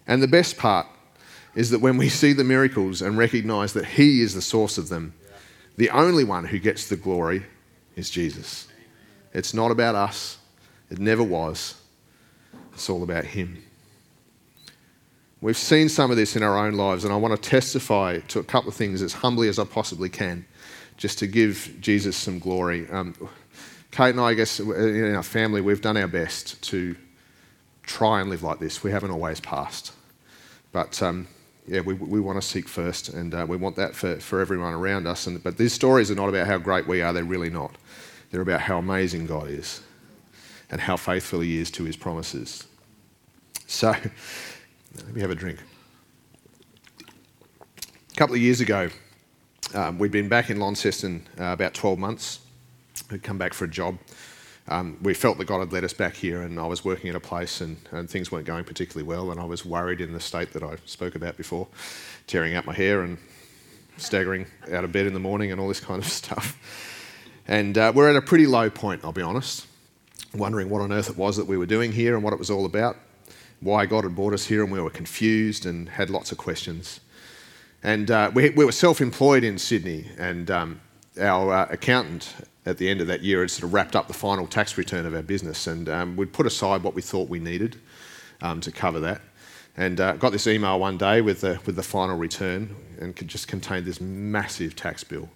And 0.06 0.22
the 0.22 0.28
best 0.28 0.56
part 0.56 0.86
is 1.54 1.70
that 1.70 1.80
when 1.80 1.96
we 1.96 2.08
see 2.08 2.32
the 2.32 2.44
miracles 2.44 3.02
and 3.02 3.16
recognize 3.16 3.72
that 3.72 3.86
He 3.86 4.20
is 4.20 4.34
the 4.34 4.42
source 4.42 4.78
of 4.78 4.88
them, 4.88 5.14
the 5.76 5.90
only 5.90 6.24
one 6.24 6.44
who 6.44 6.58
gets 6.58 6.88
the 6.88 6.96
glory 6.96 7.44
is 7.96 8.10
Jesus. 8.10 8.68
It's 9.32 9.54
not 9.54 9.70
about 9.70 9.94
us, 9.94 10.38
it 10.90 10.98
never 10.98 11.22
was. 11.22 11.80
It's 12.72 12.90
all 12.90 13.02
about 13.02 13.24
Him. 13.24 13.62
We've 15.40 15.56
seen 15.56 15.88
some 15.88 16.10
of 16.10 16.16
this 16.16 16.36
in 16.36 16.42
our 16.42 16.56
own 16.56 16.74
lives, 16.74 17.04
and 17.04 17.12
I 17.12 17.16
want 17.16 17.40
to 17.40 17.50
testify 17.50 18.18
to 18.28 18.38
a 18.38 18.44
couple 18.44 18.70
of 18.70 18.74
things 18.74 19.02
as 19.02 19.12
humbly 19.12 19.48
as 19.48 19.58
I 19.58 19.64
possibly 19.64 20.08
can, 20.08 20.46
just 20.96 21.18
to 21.18 21.26
give 21.26 21.76
Jesus 21.80 22.16
some 22.16 22.38
glory. 22.38 22.88
Um, 22.90 23.14
Kate 23.90 24.10
and 24.10 24.20
I, 24.20 24.30
I 24.30 24.34
guess, 24.34 24.58
in 24.58 25.14
our 25.14 25.22
family, 25.22 25.60
we've 25.60 25.82
done 25.82 25.96
our 25.96 26.08
best 26.08 26.62
to 26.62 26.96
try 27.82 28.20
and 28.20 28.30
live 28.30 28.42
like 28.42 28.58
this. 28.58 28.82
We 28.82 28.90
haven't 28.90 29.10
always 29.10 29.38
passed. 29.38 29.92
But 30.72 31.00
um, 31.02 31.28
yeah, 31.66 31.80
we, 31.80 31.94
we 31.94 32.20
want 32.20 32.40
to 32.40 32.46
seek 32.46 32.68
first, 32.68 33.08
and 33.08 33.34
uh, 33.34 33.46
we 33.48 33.56
want 33.56 33.76
that 33.76 33.94
for, 33.94 34.16
for 34.16 34.40
everyone 34.40 34.74
around 34.74 35.06
us. 35.06 35.26
And, 35.26 35.42
but 35.42 35.56
these 35.56 35.72
stories 35.72 36.10
are 36.10 36.14
not 36.14 36.28
about 36.28 36.46
how 36.46 36.58
great 36.58 36.86
we 36.86 37.00
are, 37.00 37.12
they're 37.12 37.24
really 37.24 37.50
not. 37.50 37.74
They're 38.30 38.42
about 38.42 38.60
how 38.60 38.78
amazing 38.78 39.26
God 39.26 39.48
is 39.48 39.80
and 40.70 40.80
how 40.80 40.96
faithful 40.96 41.40
He 41.40 41.58
is 41.58 41.70
to 41.72 41.84
His 41.84 41.96
promises. 41.96 42.64
So, 43.66 43.88
let 44.96 45.14
me 45.14 45.20
have 45.20 45.30
a 45.30 45.34
drink. 45.34 45.58
A 47.00 48.14
couple 48.16 48.34
of 48.34 48.42
years 48.42 48.60
ago, 48.60 48.90
um, 49.74 49.98
we'd 49.98 50.12
been 50.12 50.28
back 50.28 50.50
in 50.50 50.60
Launceston 50.60 51.26
uh, 51.40 51.44
about 51.46 51.74
12 51.74 51.98
months. 51.98 52.40
We'd 53.10 53.22
come 53.22 53.38
back 53.38 53.54
for 53.54 53.64
a 53.64 53.68
job 53.68 53.98
um, 54.68 54.96
we 55.02 55.12
felt 55.12 55.36
that 55.38 55.44
God 55.44 55.60
had 55.60 55.72
led 55.72 55.84
us 55.84 55.92
back 55.92 56.14
here, 56.14 56.42
and 56.42 56.58
I 56.58 56.66
was 56.66 56.84
working 56.84 57.10
at 57.10 57.16
a 57.16 57.20
place, 57.20 57.60
and, 57.60 57.76
and, 57.90 58.08
things 58.08 58.32
weren't 58.32 58.46
going 58.46 58.64
particularly 58.64 59.06
well, 59.06 59.30
and 59.30 59.38
I 59.38 59.44
was 59.44 59.64
worried 59.64 60.00
in 60.00 60.12
the 60.12 60.20
state 60.20 60.52
that 60.54 60.62
I 60.62 60.76
spoke 60.86 61.14
about 61.14 61.36
before, 61.36 61.68
tearing 62.26 62.54
out 62.54 62.64
my 62.64 62.72
hair 62.72 63.02
and 63.02 63.18
staggering 63.98 64.46
out 64.72 64.82
of 64.82 64.90
bed 64.90 65.06
in 65.06 65.12
the 65.12 65.20
morning 65.20 65.52
and 65.52 65.60
all 65.60 65.68
this 65.68 65.80
kind 65.80 66.02
of 66.02 66.08
stuff. 66.10 66.58
And 67.46 67.76
uh, 67.76 67.92
we're 67.94 68.08
at 68.08 68.16
a 68.16 68.22
pretty 68.22 68.46
low 68.46 68.70
point, 68.70 69.02
I'll 69.04 69.12
be 69.12 69.22
honest, 69.22 69.66
wondering 70.32 70.70
what 70.70 70.80
on 70.80 70.92
earth 70.92 71.10
it 71.10 71.16
was 71.18 71.36
that 71.36 71.46
we 71.46 71.58
were 71.58 71.66
doing 71.66 71.92
here 71.92 72.14
and 72.14 72.24
what 72.24 72.32
it 72.32 72.38
was 72.38 72.50
all 72.50 72.64
about, 72.64 72.96
why 73.60 73.84
God 73.84 74.04
had 74.04 74.16
brought 74.16 74.32
us 74.32 74.46
here, 74.46 74.62
and 74.62 74.72
we 74.72 74.80
were 74.80 74.88
confused 74.88 75.66
and 75.66 75.90
had 75.90 76.08
lots 76.08 76.32
of 76.32 76.38
questions. 76.38 77.00
And 77.82 78.10
uh, 78.10 78.30
we, 78.32 78.48
we, 78.50 78.64
were 78.64 78.72
self 78.72 79.02
employed 79.02 79.44
in 79.44 79.58
Sydney, 79.58 80.06
and 80.16 80.50
um, 80.50 80.80
our 81.20 81.52
uh, 81.52 81.66
accountant 81.70 82.34
at 82.66 82.78
the 82.78 82.88
end 82.88 83.00
of 83.00 83.06
that 83.06 83.22
year 83.22 83.40
had 83.40 83.50
sort 83.50 83.64
of 83.64 83.74
wrapped 83.74 83.94
up 83.94 84.08
the 84.08 84.14
final 84.14 84.46
tax 84.46 84.78
return 84.78 85.06
of 85.06 85.14
our 85.14 85.22
business, 85.22 85.66
and 85.66 85.88
um, 85.88 86.16
we'd 86.16 86.32
put 86.32 86.46
aside 86.46 86.82
what 86.82 86.94
we 86.94 87.02
thought 87.02 87.28
we 87.28 87.38
needed 87.38 87.76
um, 88.40 88.60
to 88.60 88.72
cover 88.72 89.00
that. 89.00 89.20
And 89.76 90.00
uh, 90.00 90.12
got 90.14 90.30
this 90.30 90.46
email 90.46 90.78
one 90.78 90.98
day 90.98 91.20
with 91.20 91.40
the, 91.40 91.60
with 91.66 91.76
the 91.76 91.82
final 91.82 92.16
return, 92.16 92.74
and 93.00 93.14
could 93.14 93.28
just 93.28 93.48
contained 93.48 93.86
this 93.86 94.00
massive 94.00 94.76
tax 94.76 95.02
bill, 95.02 95.28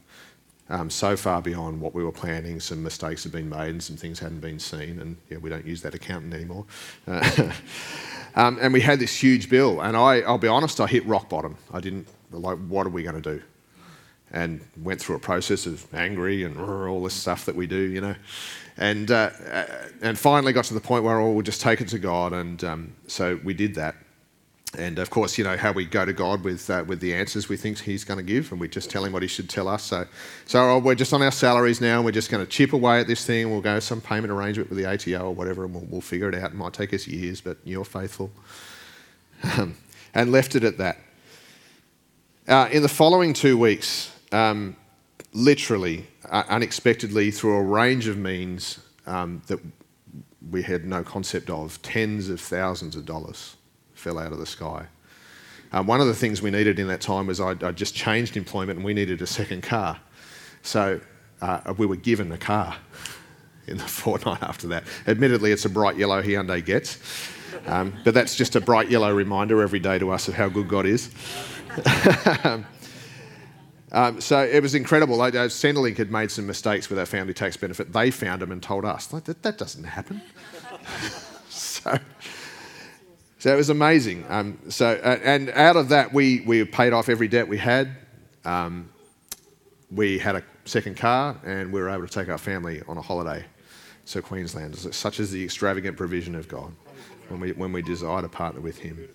um, 0.69 0.91
so 0.91 1.17
far 1.17 1.43
beyond 1.43 1.81
what 1.81 1.93
we 1.93 2.05
were 2.05 2.12
planning. 2.12 2.61
Some 2.61 2.83
mistakes 2.83 3.25
had 3.25 3.33
been 3.33 3.49
made, 3.49 3.71
and 3.71 3.83
some 3.83 3.97
things 3.97 4.21
hadn't 4.21 4.41
been 4.41 4.59
seen. 4.59 5.01
And 5.01 5.17
yeah, 5.29 5.38
we 5.38 5.51
don't 5.51 5.67
use 5.67 5.83
that 5.83 5.95
accountant 5.95 6.35
anymore. 6.35 6.67
Uh, 7.07 7.51
um, 8.37 8.59
and 8.61 8.73
we 8.73 8.81
had 8.81 9.01
this 9.01 9.21
huge 9.21 9.51
bill, 9.51 9.81
and 9.81 9.97
I, 9.97 10.21
I'll 10.21 10.38
be 10.38 10.49
honest, 10.49 10.81
I 10.81 10.87
hit 10.87 11.05
rock 11.05 11.29
bottom. 11.29 11.57
I 11.73 11.81
didn't 11.81 12.07
like, 12.31 12.59
what 12.59 12.87
are 12.87 12.91
we 12.91 13.03
going 13.03 13.21
to 13.21 13.37
do? 13.37 13.43
And 14.33 14.61
went 14.83 15.01
through 15.01 15.17
a 15.17 15.21
process 15.21 15.67
of 15.67 15.87
angry 15.95 16.45
and 16.45 16.59
all 16.59 17.03
this 17.03 17.14
stuff 17.14 17.47
that 17.47 17.57
we 17.57 17.67
do, 17.67 17.81
you 17.81 18.01
know. 18.01 18.14
And, 18.77 19.11
uh, 19.11 19.31
uh, 19.51 19.67
and 20.03 20.19
finally 20.19 20.53
got 20.53 20.64
to 20.67 20.75
the 20.75 20.81
point 20.81 21.03
where, 21.03 21.19
oh, 21.19 21.33
we'll 21.33 21.43
just 21.43 21.61
take 21.61 21.81
it 21.81 21.88
to 21.88 21.99
God. 21.99 22.33
And 22.33 22.62
um, 22.62 22.93
so 23.07 23.41
we 23.43 23.55
did 23.55 23.75
that. 23.75 23.97
And 24.77 24.99
of 24.99 25.09
course, 25.09 25.38
you 25.38 25.45
know, 25.45 25.57
how 25.57 25.73
we 25.73 25.87
go 25.87 26.05
to 26.05 26.12
God 26.12 26.45
with, 26.45 26.69
uh, 26.69 26.85
with 26.87 27.01
the 27.01 27.14
answers 27.14 27.49
we 27.49 27.57
think 27.57 27.79
He's 27.79 28.05
going 28.05 28.19
to 28.19 28.23
give, 28.23 28.53
and 28.53 28.61
we 28.61 28.69
just 28.69 28.91
tell 28.91 29.03
Him 29.03 29.12
what 29.12 29.23
He 29.23 29.29
should 29.29 29.49
tell 29.49 29.67
us. 29.67 29.83
So, 29.83 30.07
so 30.45 30.61
oh, 30.61 30.79
we're 30.79 30.95
just 30.95 31.14
on 31.14 31.23
our 31.23 31.31
salaries 31.31 31.81
now, 31.81 31.97
and 31.97 32.05
we're 32.05 32.12
just 32.12 32.31
going 32.31 32.45
to 32.45 32.51
chip 32.51 32.75
away 32.75 33.01
at 33.01 33.07
this 33.07 33.25
thing. 33.25 33.51
We'll 33.51 33.62
go 33.62 33.81
some 33.81 34.03
payment 34.03 34.31
arrangement 34.31 34.69
with 34.69 34.79
the 34.79 34.85
ATO 34.85 35.29
or 35.29 35.35
whatever, 35.35 35.64
and 35.64 35.75
we'll, 35.75 35.87
we'll 35.88 36.01
figure 36.03 36.29
it 36.29 36.35
out. 36.35 36.51
It 36.51 36.55
might 36.55 36.75
take 36.75 36.93
us 36.93 37.07
years, 37.07 37.41
but 37.41 37.57
you're 37.64 37.85
faithful. 37.85 38.31
and 40.14 40.33
left 40.33 40.55
it 40.55 40.64
at 40.64 40.77
that. 40.79 40.99
Uh, 42.47 42.69
in 42.71 42.83
the 42.83 42.88
following 42.88 43.33
two 43.33 43.57
weeks, 43.57 44.11
um, 44.33 44.77
literally, 45.33 46.07
uh, 46.31 46.45
unexpectedly, 46.49 47.31
through 47.31 47.57
a 47.57 47.62
range 47.62 48.07
of 48.07 48.17
means 48.17 48.81
um, 49.07 49.43
that 49.47 49.61
we 50.51 50.62
had 50.62 50.85
no 50.85 51.03
concept 51.03 51.51
of, 51.51 51.81
tens 51.83 52.29
of 52.29 52.41
thousands 52.41 52.97
of 52.97 53.05
dollars 53.05 53.57
fell 53.95 54.19
out 54.19 54.33
of 54.33 54.38
the 54.38 54.47
sky. 54.47 54.87
Um, 55.73 55.87
one 55.87 56.01
of 56.01 56.07
the 56.07 56.14
things 56.14 56.41
we 56.41 56.51
needed 56.51 56.79
in 56.79 56.88
that 56.88 57.01
time 57.01 57.27
was 57.27 57.41
I'd, 57.41 57.62
I'd, 57.62 57.77
just 57.77 57.95
changed 57.95 58.37
employment 58.37 58.79
and 58.79 58.85
we 58.85 58.95
needed 58.95 59.21
a 59.21 59.27
second 59.27 59.62
car. 59.62 60.01
So 60.62 61.01
uh, 61.43 61.75
we 61.77 61.85
were 61.85 61.97
given 61.97 62.33
a 62.33 62.38
car 62.38 62.77
in 63.67 63.77
the 63.77 63.85
fortnight 63.85 64.43
after 64.43 64.69
that. 64.69 64.85
Admittedly, 65.07 65.53
it's 65.53 65.67
a 65.67 65.69
bright 65.69 65.97
yellow 65.97 66.23
Hyundai 66.23 66.64
Getz, 66.64 66.99
um, 67.67 67.93
but 68.05 68.14
that's 68.14 68.35
just 68.35 68.57
a 68.57 68.61
bright 68.61 68.91
yellow 68.91 69.12
reminder 69.12 69.61
every 69.61 69.81
day 69.81 69.99
to 69.99 70.11
us 70.11 70.29
of 70.29 70.35
how 70.35 70.49
good 70.49 70.69
God 70.69 70.87
is. 70.87 71.11
Um, 73.90 74.20
so 74.20 74.40
it 74.40 74.62
was 74.62 74.74
incredible. 74.74 75.16
Like, 75.16 75.35
uh, 75.35 75.46
Centrelink 75.48 75.96
had 75.96 76.11
made 76.11 76.31
some 76.31 76.46
mistakes 76.46 76.90
with 76.90 76.98
our 76.98 77.07
family 77.07 77.35
tax 77.35 77.57
benefit. 77.57 77.92
They 77.92 78.11
found 78.11 78.42
them 78.42 78.53
and 78.53 78.62
told 78.62 78.85
us. 78.85 79.12
Like, 79.12 79.24
that, 79.24 79.42
that 79.42 79.59
doesn't 79.59 79.85
happen. 79.85 80.20
so, 81.48 81.98
so 83.38 83.53
it 83.53 83.57
was 83.57 83.70
amazing. 83.70 84.27
Um, 84.29 84.59
so, 84.68 85.01
uh, 85.03 85.18
and 85.22 85.51
out 85.51 85.77
of 85.77 85.88
that, 85.88 86.12
we, 86.12 86.40
we 86.40 86.64
paid 86.64 86.92
off 86.92 87.09
every 87.09 87.29
debt 87.29 87.48
we 87.48 87.59
had. 87.59 87.96
Um, 88.44 88.90
we 89.90 90.18
had 90.18 90.37
a 90.37 90.42
second 90.66 90.98
car, 90.98 91.37
and 91.44 91.72
we 91.72 91.81
were 91.81 91.88
able 91.88 92.07
to 92.07 92.12
take 92.12 92.29
our 92.29 92.38
family 92.38 92.83
on 92.88 92.98
a 92.98 93.03
holiday 93.03 93.44
to 94.07 94.22
Queensland. 94.22 94.77
Such 94.77 95.18
is 95.20 95.31
the 95.31 95.42
extravagant 95.42 95.96
provision 95.96 96.35
of 96.35 96.46
God 96.48 96.72
when 97.29 97.40
we, 97.40 97.53
when 97.53 97.72
we 97.72 97.83
desire 97.83 98.22
to 98.22 98.29
partner 98.29 98.61
with 98.61 98.79
Him. 98.79 99.09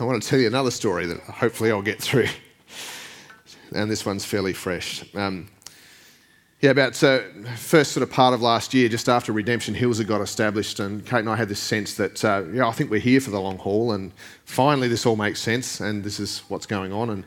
I 0.00 0.04
want 0.04 0.22
to 0.22 0.28
tell 0.28 0.38
you 0.38 0.46
another 0.46 0.70
story 0.70 1.06
that 1.06 1.20
hopefully 1.20 1.70
I'll 1.70 1.82
get 1.82 2.00
through. 2.00 2.28
And 3.74 3.90
this 3.90 4.04
one's 4.04 4.24
fairly 4.24 4.52
fresh. 4.52 5.04
Um, 5.14 5.48
yeah, 6.60 6.70
about 6.70 7.02
uh, 7.02 7.20
first 7.56 7.92
sort 7.92 8.02
of 8.02 8.10
part 8.10 8.34
of 8.34 8.40
last 8.40 8.72
year, 8.72 8.88
just 8.88 9.08
after 9.08 9.32
Redemption 9.32 9.74
Hills 9.74 9.98
had 9.98 10.06
got 10.06 10.20
established, 10.20 10.78
and 10.78 11.04
Kate 11.04 11.18
and 11.18 11.28
I 11.28 11.36
had 11.36 11.48
this 11.48 11.58
sense 11.58 11.94
that, 11.94 12.24
uh, 12.24 12.44
yeah, 12.52 12.68
I 12.68 12.72
think 12.72 12.90
we're 12.90 13.00
here 13.00 13.20
for 13.20 13.30
the 13.30 13.40
long 13.40 13.58
haul, 13.58 13.92
and 13.92 14.12
finally 14.44 14.88
this 14.88 15.04
all 15.04 15.16
makes 15.16 15.40
sense, 15.40 15.80
and 15.80 16.04
this 16.04 16.20
is 16.20 16.42
what's 16.48 16.66
going 16.66 16.92
on, 16.92 17.10
and 17.10 17.24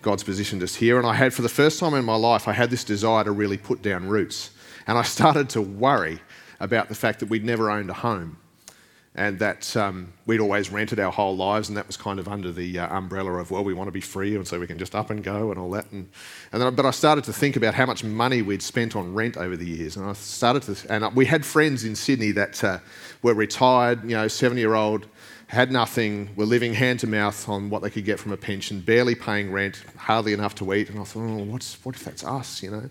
God's 0.00 0.22
positioned 0.22 0.62
us 0.62 0.76
here. 0.76 0.98
And 0.98 1.06
I 1.06 1.14
had, 1.14 1.34
for 1.34 1.42
the 1.42 1.48
first 1.48 1.80
time 1.80 1.94
in 1.94 2.04
my 2.04 2.14
life, 2.14 2.46
I 2.46 2.52
had 2.52 2.70
this 2.70 2.84
desire 2.84 3.24
to 3.24 3.32
really 3.32 3.58
put 3.58 3.82
down 3.82 4.08
roots, 4.08 4.50
and 4.86 4.96
I 4.96 5.02
started 5.02 5.48
to 5.50 5.60
worry 5.60 6.20
about 6.60 6.88
the 6.88 6.94
fact 6.94 7.18
that 7.20 7.28
we'd 7.28 7.44
never 7.44 7.70
owned 7.70 7.90
a 7.90 7.94
home 7.94 8.38
and 9.14 9.38
that 9.38 9.76
um, 9.76 10.12
we'd 10.26 10.40
always 10.40 10.70
rented 10.70 11.00
our 11.00 11.10
whole 11.10 11.36
lives, 11.36 11.68
and 11.68 11.76
that 11.76 11.86
was 11.86 11.96
kind 11.96 12.20
of 12.20 12.28
under 12.28 12.52
the 12.52 12.78
uh, 12.78 12.96
umbrella 12.96 13.32
of 13.32 13.50
well, 13.50 13.64
we 13.64 13.74
want 13.74 13.88
to 13.88 13.92
be 13.92 14.00
free, 14.00 14.36
and 14.36 14.46
so 14.46 14.60
we 14.60 14.66
can 14.66 14.78
just 14.78 14.94
up 14.94 15.10
and 15.10 15.24
go 15.24 15.50
and 15.50 15.58
all 15.58 15.70
that. 15.70 15.90
And, 15.90 16.08
and 16.52 16.62
then, 16.62 16.74
but 16.74 16.86
I 16.86 16.92
started 16.92 17.24
to 17.24 17.32
think 17.32 17.56
about 17.56 17.74
how 17.74 17.86
much 17.86 18.04
money 18.04 18.42
we'd 18.42 18.62
spent 18.62 18.94
on 18.94 19.14
rent 19.14 19.36
over 19.36 19.56
the 19.56 19.66
years, 19.66 19.96
and 19.96 20.06
I 20.06 20.12
started 20.12 20.62
to. 20.62 20.92
And 20.92 21.16
we 21.16 21.26
had 21.26 21.44
friends 21.44 21.84
in 21.84 21.96
Sydney 21.96 22.32
that 22.32 22.62
uh, 22.62 22.78
were 23.22 23.34
retired, 23.34 24.02
you 24.04 24.16
know, 24.16 24.28
seventy-year-old, 24.28 25.06
had 25.48 25.72
nothing, 25.72 26.28
were 26.36 26.44
living 26.44 26.74
hand 26.74 27.00
to 27.00 27.06
mouth 27.06 27.48
on 27.48 27.70
what 27.70 27.82
they 27.82 27.90
could 27.90 28.04
get 28.04 28.20
from 28.20 28.32
a 28.32 28.36
pension, 28.36 28.80
barely 28.80 29.14
paying 29.14 29.50
rent, 29.50 29.82
hardly 29.96 30.32
enough 30.34 30.54
to 30.56 30.74
eat. 30.74 30.90
And 30.90 31.00
I 31.00 31.04
thought, 31.04 31.22
oh, 31.22 31.44
what's, 31.44 31.82
what 31.84 31.96
if 31.96 32.04
that's 32.04 32.22
us, 32.22 32.62
you 32.62 32.70
know? 32.70 32.90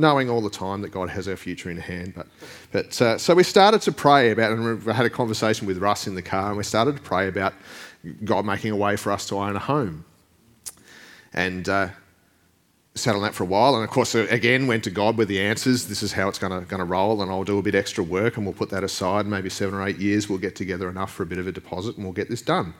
Knowing 0.00 0.28
all 0.30 0.40
the 0.40 0.50
time 0.50 0.82
that 0.82 0.90
God 0.90 1.10
has 1.10 1.28
our 1.28 1.36
future 1.36 1.70
in 1.70 1.76
hand. 1.76 2.14
But, 2.14 2.26
but 2.72 3.02
uh, 3.02 3.18
so 3.18 3.34
we 3.34 3.42
started 3.42 3.82
to 3.82 3.92
pray 3.92 4.30
about, 4.30 4.52
and 4.52 4.84
we 4.84 4.92
had 4.92 5.06
a 5.06 5.10
conversation 5.10 5.66
with 5.66 5.78
Russ 5.78 6.06
in 6.06 6.14
the 6.14 6.22
car, 6.22 6.48
and 6.48 6.56
we 6.56 6.64
started 6.64 6.96
to 6.96 7.02
pray 7.02 7.28
about 7.28 7.52
God 8.24 8.44
making 8.44 8.72
a 8.72 8.76
way 8.76 8.96
for 8.96 9.12
us 9.12 9.26
to 9.28 9.36
own 9.36 9.56
a 9.56 9.60
home. 9.60 10.04
And 11.32 11.68
uh, 11.68 11.88
sat 12.94 13.14
on 13.14 13.22
that 13.22 13.34
for 13.34 13.44
a 13.44 13.46
while, 13.46 13.76
and 13.76 13.84
of 13.84 13.90
course, 13.90 14.14
uh, 14.14 14.26
again, 14.30 14.66
went 14.66 14.84
to 14.84 14.90
God 14.90 15.16
with 15.16 15.28
the 15.28 15.40
answers. 15.40 15.86
This 15.86 16.02
is 16.02 16.12
how 16.12 16.28
it's 16.28 16.38
going 16.38 16.66
to 16.66 16.84
roll, 16.84 17.22
and 17.22 17.30
I'll 17.30 17.44
do 17.44 17.58
a 17.58 17.62
bit 17.62 17.74
extra 17.74 18.02
work, 18.02 18.36
and 18.36 18.44
we'll 18.44 18.54
put 18.54 18.70
that 18.70 18.82
aside. 18.82 19.26
Maybe 19.26 19.48
seven 19.48 19.74
or 19.74 19.86
eight 19.86 19.98
years, 19.98 20.28
we'll 20.28 20.38
get 20.38 20.56
together 20.56 20.88
enough 20.88 21.12
for 21.12 21.22
a 21.22 21.26
bit 21.26 21.38
of 21.38 21.46
a 21.46 21.52
deposit, 21.52 21.96
and 21.96 22.04
we'll 22.04 22.14
get 22.14 22.28
this 22.28 22.42
done. 22.42 22.74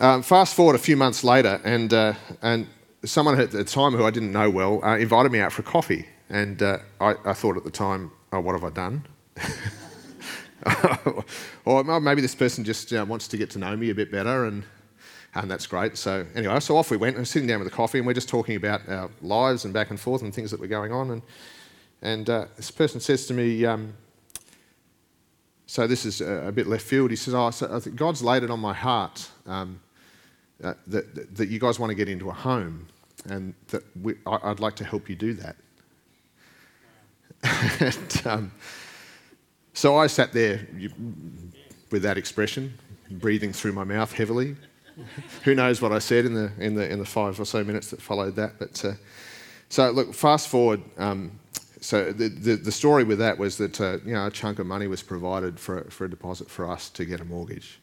Um, 0.00 0.22
fast 0.22 0.54
forward 0.54 0.74
a 0.74 0.78
few 0.78 0.96
months 0.96 1.22
later, 1.22 1.60
and, 1.64 1.92
uh, 1.92 2.14
and 2.42 2.66
someone 3.04 3.38
at 3.40 3.50
the 3.50 3.64
time 3.64 3.92
who 3.92 4.04
I 4.04 4.10
didn't 4.10 4.32
know 4.32 4.48
well 4.50 4.84
uh, 4.84 4.96
invited 4.96 5.32
me 5.32 5.40
out 5.40 5.52
for 5.52 5.62
coffee. 5.62 6.06
And 6.28 6.62
uh, 6.62 6.78
I, 7.00 7.14
I, 7.24 7.32
thought 7.34 7.56
at 7.56 7.64
the 7.64 7.70
time, 7.70 8.10
oh, 8.32 8.40
what 8.40 8.52
have 8.52 8.64
I 8.64 8.70
done? 8.70 9.06
or 11.64 12.00
maybe 12.00 12.20
this 12.20 12.34
person 12.34 12.64
just 12.64 12.92
uh, 12.92 13.04
wants 13.06 13.28
to 13.28 13.36
get 13.36 13.50
to 13.50 13.58
know 13.58 13.76
me 13.76 13.90
a 13.90 13.94
bit 13.94 14.10
better, 14.10 14.46
and, 14.46 14.64
and 15.34 15.50
that's 15.50 15.66
great. 15.66 15.98
So, 15.98 16.26
anyway, 16.34 16.58
so 16.60 16.76
off 16.76 16.90
we 16.90 16.96
went. 16.96 17.16
I 17.16 17.20
was 17.20 17.30
sitting 17.30 17.48
down 17.48 17.58
with 17.58 17.68
a 17.68 17.74
coffee, 17.74 17.98
and 17.98 18.06
we're 18.06 18.14
just 18.14 18.28
talking 18.28 18.56
about 18.56 18.88
our 18.88 19.10
lives 19.20 19.64
and 19.64 19.74
back 19.74 19.90
and 19.90 20.00
forth 20.00 20.22
and 20.22 20.34
things 20.34 20.50
that 20.52 20.60
were 20.60 20.66
going 20.66 20.92
on. 20.92 21.10
And, 21.10 21.22
and 22.00 22.30
uh, 22.30 22.46
this 22.56 22.70
person 22.70 23.00
says 23.00 23.26
to 23.26 23.34
me, 23.34 23.66
um, 23.66 23.92
so 25.66 25.86
this 25.86 26.04
is 26.04 26.20
a, 26.20 26.48
a, 26.48 26.52
bit 26.52 26.66
left 26.66 26.84
field. 26.84 27.10
He 27.10 27.16
says, 27.16 27.34
Oh, 27.34 27.50
so 27.50 27.80
God's 27.94 28.22
laid 28.22 28.42
it 28.42 28.50
on 28.50 28.60
my 28.60 28.74
heart 28.74 29.28
um, 29.46 29.80
uh, 30.62 30.74
that, 30.86 31.34
that 31.36 31.48
you 31.48 31.58
guys 31.58 31.78
want 31.78 31.90
to 31.90 31.94
get 31.94 32.08
into 32.08 32.28
a 32.28 32.32
home, 32.32 32.86
and 33.28 33.54
that 33.68 33.82
we, 34.00 34.14
I, 34.26 34.48
would 34.48 34.60
like 34.60 34.76
to 34.76 34.84
help 34.84 35.08
you 35.08 35.16
do 35.16 35.34
that. 35.34 35.56
and, 37.80 38.22
um, 38.26 38.52
so 39.74 39.96
I 39.96 40.06
sat 40.06 40.32
there 40.32 40.66
with 41.90 42.02
that 42.02 42.18
expression, 42.18 42.78
breathing 43.10 43.52
through 43.52 43.72
my 43.72 43.84
mouth 43.84 44.12
heavily. 44.12 44.56
Who 45.44 45.54
knows 45.54 45.80
what 45.80 45.92
I 45.92 45.98
said 45.98 46.24
in 46.24 46.34
the, 46.34 46.52
in 46.58 46.74
the, 46.74 46.90
in 46.90 46.98
the 46.98 47.04
five 47.04 47.38
or 47.40 47.44
so 47.44 47.64
minutes 47.64 47.90
that 47.90 48.02
followed 48.02 48.36
that. 48.36 48.58
But, 48.58 48.84
uh, 48.84 48.92
so, 49.68 49.90
look, 49.90 50.14
fast 50.14 50.48
forward. 50.48 50.82
Um, 50.98 51.38
so, 51.80 52.12
the, 52.12 52.28
the, 52.28 52.56
the, 52.56 52.72
story 52.72 53.04
with 53.04 53.18
that 53.18 53.38
was 53.38 53.56
that 53.56 53.80
uh, 53.80 53.98
you 54.04 54.12
know, 54.12 54.26
a 54.26 54.30
chunk 54.30 54.58
of 54.58 54.66
money 54.66 54.86
was 54.86 55.02
provided 55.02 55.58
for, 55.58 55.84
for 55.84 56.04
a 56.04 56.10
deposit 56.10 56.50
for 56.50 56.70
us 56.70 56.90
to 56.90 57.04
get 57.04 57.20
a 57.20 57.24
mortgage. 57.24 57.80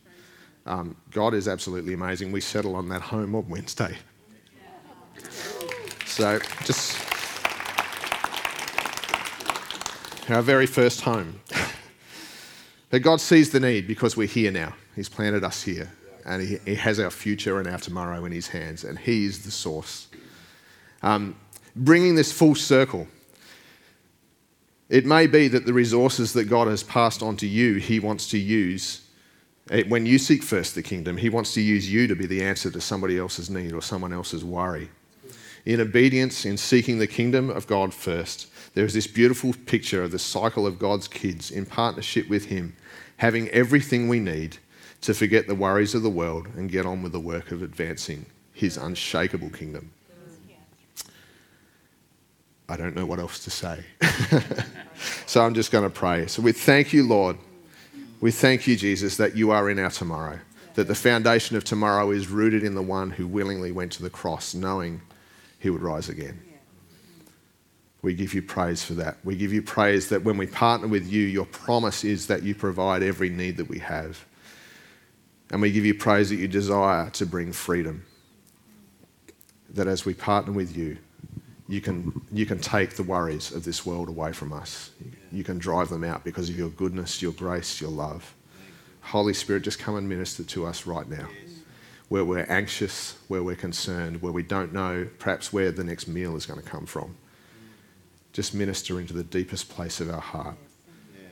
Um, 0.66 0.96
God 1.12 1.34
is 1.34 1.48
absolutely 1.48 1.94
amazing. 1.94 2.32
We 2.32 2.42
settle 2.42 2.76
on 2.76 2.90
that 2.90 3.02
home 3.02 3.36
on 3.36 3.50
Wednesday. 3.50 3.98
So, 6.06 6.40
just 6.66 6.98
our 10.30 10.42
very 10.42 10.66
first 10.66 11.02
home. 11.02 11.40
But 12.92 13.04
God 13.04 13.22
sees 13.22 13.52
the 13.52 13.60
need 13.60 13.88
because 13.88 14.18
we're 14.18 14.28
here 14.28 14.52
now. 14.52 14.74
He's 14.96 15.10
planted 15.10 15.44
us 15.44 15.62
here. 15.62 15.92
And 16.26 16.42
He, 16.42 16.58
he 16.66 16.74
has 16.74 17.00
our 17.00 17.12
future 17.12 17.60
and 17.60 17.68
our 17.68 17.78
tomorrow 17.78 18.26
in 18.26 18.32
His 18.32 18.48
hands. 18.48 18.84
And 18.84 18.98
He 18.98 19.26
is 19.26 19.44
the 19.46 19.52
source. 19.52 20.08
Um, 21.04 21.36
bringing 21.76 22.16
this 22.16 22.32
full 22.32 22.56
circle, 22.56 23.08
it 24.90 25.06
may 25.06 25.28
be 25.28 25.48
that 25.50 25.68
the 25.68 25.74
resources 25.74 26.34
that 26.34 26.46
God 26.46 26.68
has 26.68 26.82
passed 26.82 27.22
on 27.22 27.38
to 27.38 27.48
you, 27.48 27.76
He 27.76 28.00
wants 28.00 28.28
to 28.32 28.40
use. 28.40 29.08
Eh, 29.70 29.84
when 29.88 30.08
you 30.08 30.18
seek 30.18 30.42
first 30.42 30.74
the 30.74 30.82
kingdom, 30.82 31.16
He 31.18 31.30
wants 31.30 31.54
to 31.54 31.62
use 31.62 31.92
you 31.92 32.08
to 32.08 32.16
be 32.16 32.26
the 32.26 32.44
answer 32.44 32.72
to 32.72 32.82
somebody 32.82 33.20
else's 33.20 33.52
need 33.52 33.72
or 33.72 33.84
someone 33.84 34.14
else's 34.14 34.44
worry. 34.44 34.90
In 35.66 35.82
obedience, 35.82 36.46
in 36.46 36.58
seeking 36.58 37.00
the 37.00 37.08
kingdom 37.08 37.50
of 37.50 37.68
God 37.68 37.94
first, 37.94 38.48
there 38.74 38.86
is 38.86 38.94
this 38.94 39.08
beautiful 39.08 39.54
picture 39.66 40.04
of 40.04 40.12
the 40.12 40.20
cycle 40.20 40.66
of 40.66 40.80
God's 40.80 41.08
kids 41.08 41.52
in 41.52 41.66
partnership 41.66 42.30
with 42.30 42.46
Him, 42.46 42.76
having 43.18 43.50
everything 43.50 44.08
we 44.08 44.20
need 44.20 44.58
to 45.02 45.14
forget 45.14 45.48
the 45.48 45.56
worries 45.56 45.96
of 45.96 46.04
the 46.04 46.10
world 46.10 46.48
and 46.56 46.72
get 46.72 46.86
on 46.86 47.02
with 47.02 47.12
the 47.12 47.20
work 47.20 47.52
of 47.52 47.62
advancing 47.62 48.26
His 48.54 48.78
unshakable 48.78 49.50
kingdom. 49.50 49.92
I 52.70 52.78
don't 52.78 52.96
know 52.96 53.06
what 53.06 53.18
else 53.18 53.44
to 53.46 53.50
say. 53.50 53.84
so 55.26 55.44
I'm 55.44 55.56
just 55.56 55.72
going 55.72 55.84
to 55.84 55.90
pray. 55.90 56.28
So 56.28 56.44
we 56.44 56.52
thank 56.52 56.94
you, 56.94 57.04
Lord. 57.04 57.38
We 58.22 58.32
thank 58.32 58.68
you, 58.68 58.76
Jesus, 58.76 59.18
that 59.18 59.36
you 59.36 59.50
are 59.50 59.72
in 59.72 59.80
our 59.80 59.90
tomorrow, 59.90 60.40
that 60.76 60.88
the 60.88 60.94
foundation 60.94 61.58
of 61.58 61.64
tomorrow 61.64 62.12
is 62.12 62.28
rooted 62.28 62.64
in 62.64 62.76
the 62.76 62.82
one 62.84 63.10
who 63.10 63.26
willingly 63.26 63.72
went 63.72 63.92
to 63.94 64.04
the 64.04 64.10
cross, 64.10 64.54
knowing 64.54 65.02
he 65.60 65.70
would 65.70 65.82
rise 65.82 66.10
again. 66.10 66.42
We 68.02 68.14
give 68.14 68.34
you 68.34 68.42
praise 68.42 68.84
for 68.84 68.94
that. 68.94 69.18
We 69.26 69.36
give 69.36 69.52
you 69.52 69.62
praise 69.62 70.08
that 70.10 70.24
when 70.24 70.38
we 70.38 70.48
partner 70.48 70.88
with 70.88 71.12
you, 71.12 71.26
your 71.26 71.46
promise 71.46 72.04
is 72.06 72.28
that 72.28 72.44
you 72.44 72.56
provide 72.56 73.04
every 73.04 73.30
need 73.30 73.58
that 73.58 73.68
we 73.68 73.80
have. 73.80 74.26
And 75.52 75.62
we 75.62 75.72
give 75.72 75.86
you 75.86 75.96
praise 75.96 76.30
that 76.30 76.38
you 76.38 76.48
desire 76.48 77.10
to 77.12 77.26
bring 77.26 77.52
freedom. 77.52 78.06
That 79.72 79.88
as 79.88 80.06
we 80.06 80.14
partner 80.14 80.54
with 80.54 80.78
you, 80.78 80.98
you 81.68 81.82
can, 81.82 82.22
you 82.32 82.46
can 82.46 82.60
take 82.60 82.96
the 82.96 83.04
worries 83.04 83.52
of 83.52 83.64
this 83.64 83.86
world 83.86 84.08
away 84.10 84.32
from 84.32 84.54
us. 84.54 84.92
You 85.32 85.44
can 85.44 85.60
drive 85.60 85.90
them 85.90 86.04
out 86.04 86.24
because 86.24 86.50
of 86.50 86.58
your 86.58 86.70
goodness, 86.70 87.22
your 87.22 87.34
grace, 87.34 87.82
your 87.82 87.92
love. 87.92 88.34
Holy 89.02 89.34
Spirit, 89.34 89.64
just 89.64 89.78
come 89.78 89.96
and 89.96 90.08
minister 90.08 90.44
to 90.44 90.66
us 90.66 90.86
right 90.86 91.08
now. 91.08 91.28
Where 92.10 92.26
we're 92.26 92.46
anxious, 92.50 93.16
where 93.28 93.44
we're 93.44 93.56
concerned, 93.56 94.22
where 94.22 94.34
we 94.34 94.44
don't 94.44 94.74
know 94.74 95.08
perhaps 95.20 95.54
where 95.54 95.72
the 95.72 95.84
next 95.84 96.08
meal 96.08 96.36
is 96.36 96.46
going 96.46 96.62
to 96.62 96.68
come 96.68 96.86
from 96.86 97.16
just 98.34 98.54
minister 98.54 99.00
into 99.00 99.14
the 99.14 99.24
deepest 99.24 99.70
place 99.70 100.00
of 100.00 100.10
our 100.10 100.22
heart. 100.22 100.56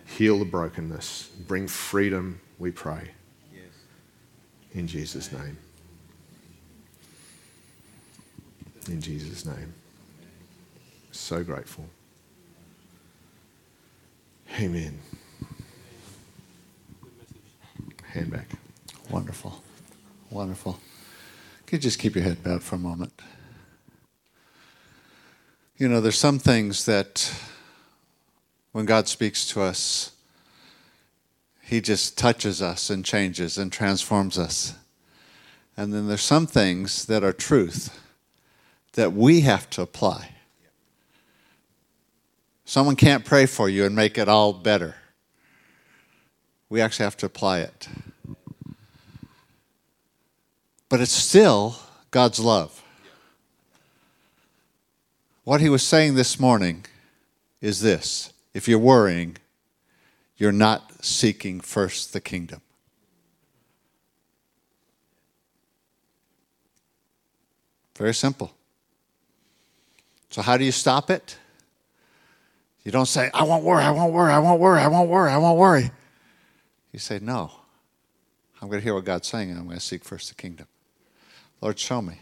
Heal 0.05 0.39
the 0.39 0.45
brokenness. 0.45 1.29
Bring 1.47 1.67
freedom, 1.67 2.41
we 2.59 2.71
pray. 2.71 3.11
In 4.73 4.87
Jesus' 4.87 5.31
name. 5.31 5.57
In 8.89 9.01
Jesus' 9.01 9.45
name. 9.45 9.73
So 11.11 11.43
grateful. 11.43 11.85
Amen. 14.59 14.99
Hand 18.03 18.31
back. 18.31 18.49
Wonderful. 19.09 19.61
Wonderful. 20.29 20.79
Could 21.65 21.77
you 21.77 21.89
just 21.89 21.99
keep 21.99 22.15
your 22.15 22.23
head 22.23 22.43
bowed 22.43 22.63
for 22.63 22.75
a 22.75 22.79
moment? 22.79 23.13
You 25.77 25.87
know, 25.87 26.01
there's 26.01 26.17
some 26.17 26.39
things 26.39 26.85
that 26.85 27.33
when 28.71 28.85
God 28.85 29.07
speaks 29.07 29.47
to 29.47 29.61
us, 29.61 30.11
He 31.61 31.81
just 31.81 32.17
touches 32.17 32.61
us 32.61 32.89
and 32.89 33.05
changes 33.05 33.57
and 33.57 33.71
transforms 33.71 34.37
us. 34.37 34.75
And 35.77 35.93
then 35.93 36.07
there's 36.07 36.21
some 36.21 36.47
things 36.47 37.05
that 37.05 37.23
are 37.23 37.33
truth 37.33 38.01
that 38.93 39.13
we 39.13 39.41
have 39.41 39.69
to 39.71 39.81
apply. 39.81 40.31
Someone 42.65 42.95
can't 42.95 43.23
pray 43.23 43.45
for 43.45 43.69
you 43.69 43.85
and 43.85 43.95
make 43.95 44.17
it 44.17 44.27
all 44.27 44.51
better. 44.51 44.95
We 46.69 46.81
actually 46.81 47.05
have 47.05 47.17
to 47.17 47.27
apply 47.27 47.59
it. 47.59 47.87
But 50.89 51.01
it's 51.01 51.11
still 51.11 51.75
God's 52.11 52.39
love. 52.39 52.81
What 55.43 55.61
he 55.61 55.69
was 55.69 55.83
saying 55.83 56.15
this 56.15 56.39
morning 56.39 56.85
is 57.61 57.81
this 57.81 58.33
if 58.53 58.67
you're 58.67 58.79
worrying, 58.79 59.37
you're 60.37 60.51
not 60.51 61.03
seeking 61.03 61.59
first 61.59 62.13
the 62.13 62.21
kingdom. 62.21 62.61
Very 67.97 68.13
simple. 68.13 68.53
So, 70.29 70.41
how 70.41 70.57
do 70.57 70.63
you 70.63 70.71
stop 70.71 71.09
it? 71.09 71.37
You 72.83 72.91
don't 72.91 73.07
say, 73.07 73.29
I 73.33 73.43
won't 73.43 73.63
worry, 73.63 73.83
I 73.83 73.91
won't 73.91 74.13
worry, 74.13 74.31
I 74.31 74.39
won't 74.39 74.59
worry, 74.59 74.79
I 74.79 74.87
won't 74.87 75.09
worry, 75.09 75.31
I 75.31 75.37
won't 75.37 75.57
worry. 75.57 75.91
You 76.91 76.99
say, 76.99 77.19
No. 77.19 77.51
I'm 78.61 78.69
going 78.69 78.79
to 78.79 78.83
hear 78.83 78.95
what 78.95 79.05
God's 79.05 79.27
saying, 79.27 79.51
and 79.51 79.59
I'm 79.59 79.65
going 79.65 79.77
to 79.77 79.83
seek 79.83 80.03
first 80.03 80.29
the 80.29 80.35
kingdom. 80.35 80.67
Lord, 81.61 81.79
show 81.79 82.01
me. 82.01 82.19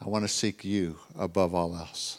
I 0.00 0.08
want 0.08 0.24
to 0.24 0.28
seek 0.28 0.64
you 0.64 0.98
above 1.18 1.54
all 1.54 1.76
else. 1.76 2.18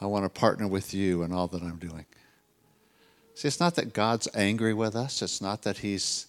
I 0.00 0.06
want 0.06 0.24
to 0.24 0.28
partner 0.28 0.68
with 0.68 0.92
you 0.92 1.22
in 1.22 1.32
all 1.32 1.48
that 1.48 1.62
I'm 1.62 1.78
doing. 1.78 2.04
See, 3.34 3.48
it's 3.48 3.60
not 3.60 3.74
that 3.76 3.92
God's 3.92 4.28
angry 4.34 4.74
with 4.74 4.94
us, 4.94 5.22
it's 5.22 5.40
not 5.40 5.62
that 5.62 5.78
He's 5.78 6.26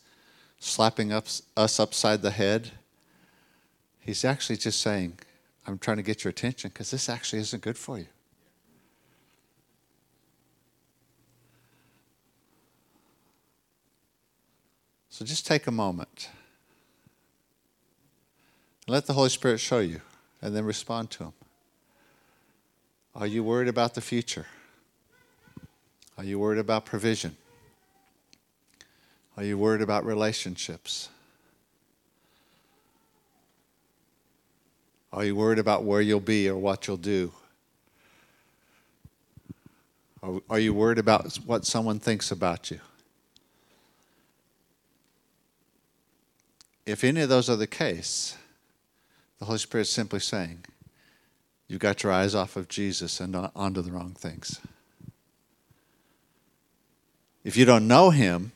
slapping 0.60 1.12
us 1.12 1.41
upside 1.55 2.21
the 2.21 2.31
head. 2.31 2.71
He's 3.99 4.23
actually 4.23 4.58
just 4.58 4.81
saying, 4.81 5.19
I'm 5.67 5.77
trying 5.77 5.97
to 5.97 6.03
get 6.03 6.23
your 6.23 6.29
attention 6.29 6.69
because 6.69 6.91
this 6.91 7.10
actually 7.10 7.39
isn't 7.39 7.62
good 7.62 7.77
for 7.77 7.99
you. 7.99 8.08
So 15.09 15.26
just 15.26 15.47
take 15.47 15.67
a 15.67 15.72
moment. 15.72 16.30
Let 18.88 19.07
the 19.07 19.13
Holy 19.13 19.29
Spirit 19.29 19.59
show 19.59 19.79
you 19.79 20.01
and 20.41 20.55
then 20.55 20.63
respond 20.63 21.09
to 21.11 21.25
Him. 21.25 21.33
Are 23.15 23.25
you 23.25 23.43
worried 23.43 23.67
about 23.67 23.95
the 23.95 24.01
future? 24.01 24.45
Are 26.17 26.23
you 26.23 26.38
worried 26.38 26.59
about 26.59 26.86
provision? 26.86 27.36
Are 29.38 29.43
you 29.43 29.57
worried 29.57 29.81
about 29.81 30.05
relationships? 30.05 31.09
Are 35.11 35.23
you 35.23 35.36
worried 35.36 35.59
about 35.59 35.83
where 35.83 36.01
you'll 36.01 36.19
be 36.19 36.47
or 36.47 36.57
what 36.57 36.88
you'll 36.88 36.97
do? 36.97 37.31
Are, 40.21 40.41
Are 40.49 40.59
you 40.59 40.73
worried 40.73 40.99
about 40.99 41.36
what 41.45 41.65
someone 41.65 41.99
thinks 41.99 42.31
about 42.31 42.69
you? 42.69 42.79
If 46.86 47.03
any 47.03 47.21
of 47.21 47.29
those 47.29 47.49
are 47.49 47.55
the 47.55 47.65
case, 47.65 48.38
the 49.39 49.45
Holy 49.45 49.57
Spirit 49.57 49.83
is 49.83 49.89
simply 49.89 50.19
saying, 50.19 50.65
You've 51.67 51.79
got 51.79 52.03
your 52.03 52.11
eyes 52.11 52.36
off 52.36 52.55
of 52.55 52.67
Jesus 52.67 53.19
and 53.19 53.36
onto 53.55 53.81
the 53.81 53.91
wrong 53.91 54.15
things. 54.17 54.59
If 57.43 57.57
you 57.57 57.65
don't 57.65 57.88
know 57.88 58.11
him, 58.11 58.51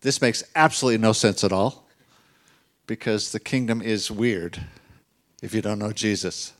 this 0.00 0.20
makes 0.20 0.42
absolutely 0.54 0.98
no 0.98 1.12
sense 1.12 1.44
at 1.44 1.52
all 1.52 1.86
because 2.86 3.32
the 3.32 3.40
kingdom 3.40 3.80
is 3.82 4.10
weird 4.10 4.60
if 5.42 5.54
you 5.54 5.62
don't 5.62 5.78
know 5.78 5.92
Jesus. 5.92 6.52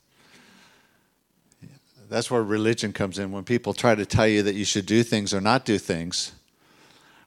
That's 2.09 2.31
where 2.31 2.43
religion 2.43 2.93
comes 2.93 3.19
in 3.19 3.33
when 3.33 3.45
people 3.45 3.73
try 3.73 3.95
to 3.95 4.05
tell 4.05 4.29
you 4.29 4.43
that 4.43 4.55
you 4.55 4.65
should 4.65 4.87
do 4.87 5.03
things 5.03 5.33
or 5.33 5.41
not 5.41 5.65
do 5.65 5.79
things, 5.79 6.33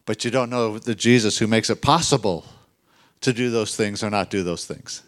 but 0.05 0.24
you 0.24 0.30
don't 0.30 0.49
know 0.49 0.78
the 0.78 0.95
Jesus 0.95 1.39
who 1.39 1.47
makes 1.47 1.70
it 1.70 1.82
possible 1.82 2.45
to 3.22 3.34
do 3.34 3.49
those 3.49 3.76
things 3.76 4.03
or 4.03 4.11
not 4.11 4.30
do 4.30 4.43
those 4.43 4.66
things. 4.66 5.01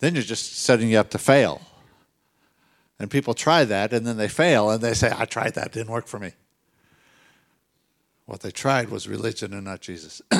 Then 0.00 0.14
you're 0.14 0.24
just 0.24 0.58
setting 0.58 0.90
you 0.90 0.98
up 0.98 1.10
to 1.10 1.18
fail. 1.18 1.60
And 2.98 3.10
people 3.10 3.32
try 3.32 3.64
that 3.64 3.92
and 3.92 4.06
then 4.06 4.16
they 4.16 4.28
fail 4.28 4.70
and 4.70 4.82
they 4.82 4.94
say, 4.94 5.12
I 5.16 5.24
tried 5.24 5.54
that, 5.54 5.72
didn't 5.72 5.92
work 5.92 6.06
for 6.06 6.18
me. 6.18 6.32
What 8.26 8.40
they 8.40 8.50
tried 8.50 8.90
was 8.90 9.08
religion 9.08 9.52
and 9.52 9.64
not 9.64 9.80
Jesus. 9.80 10.20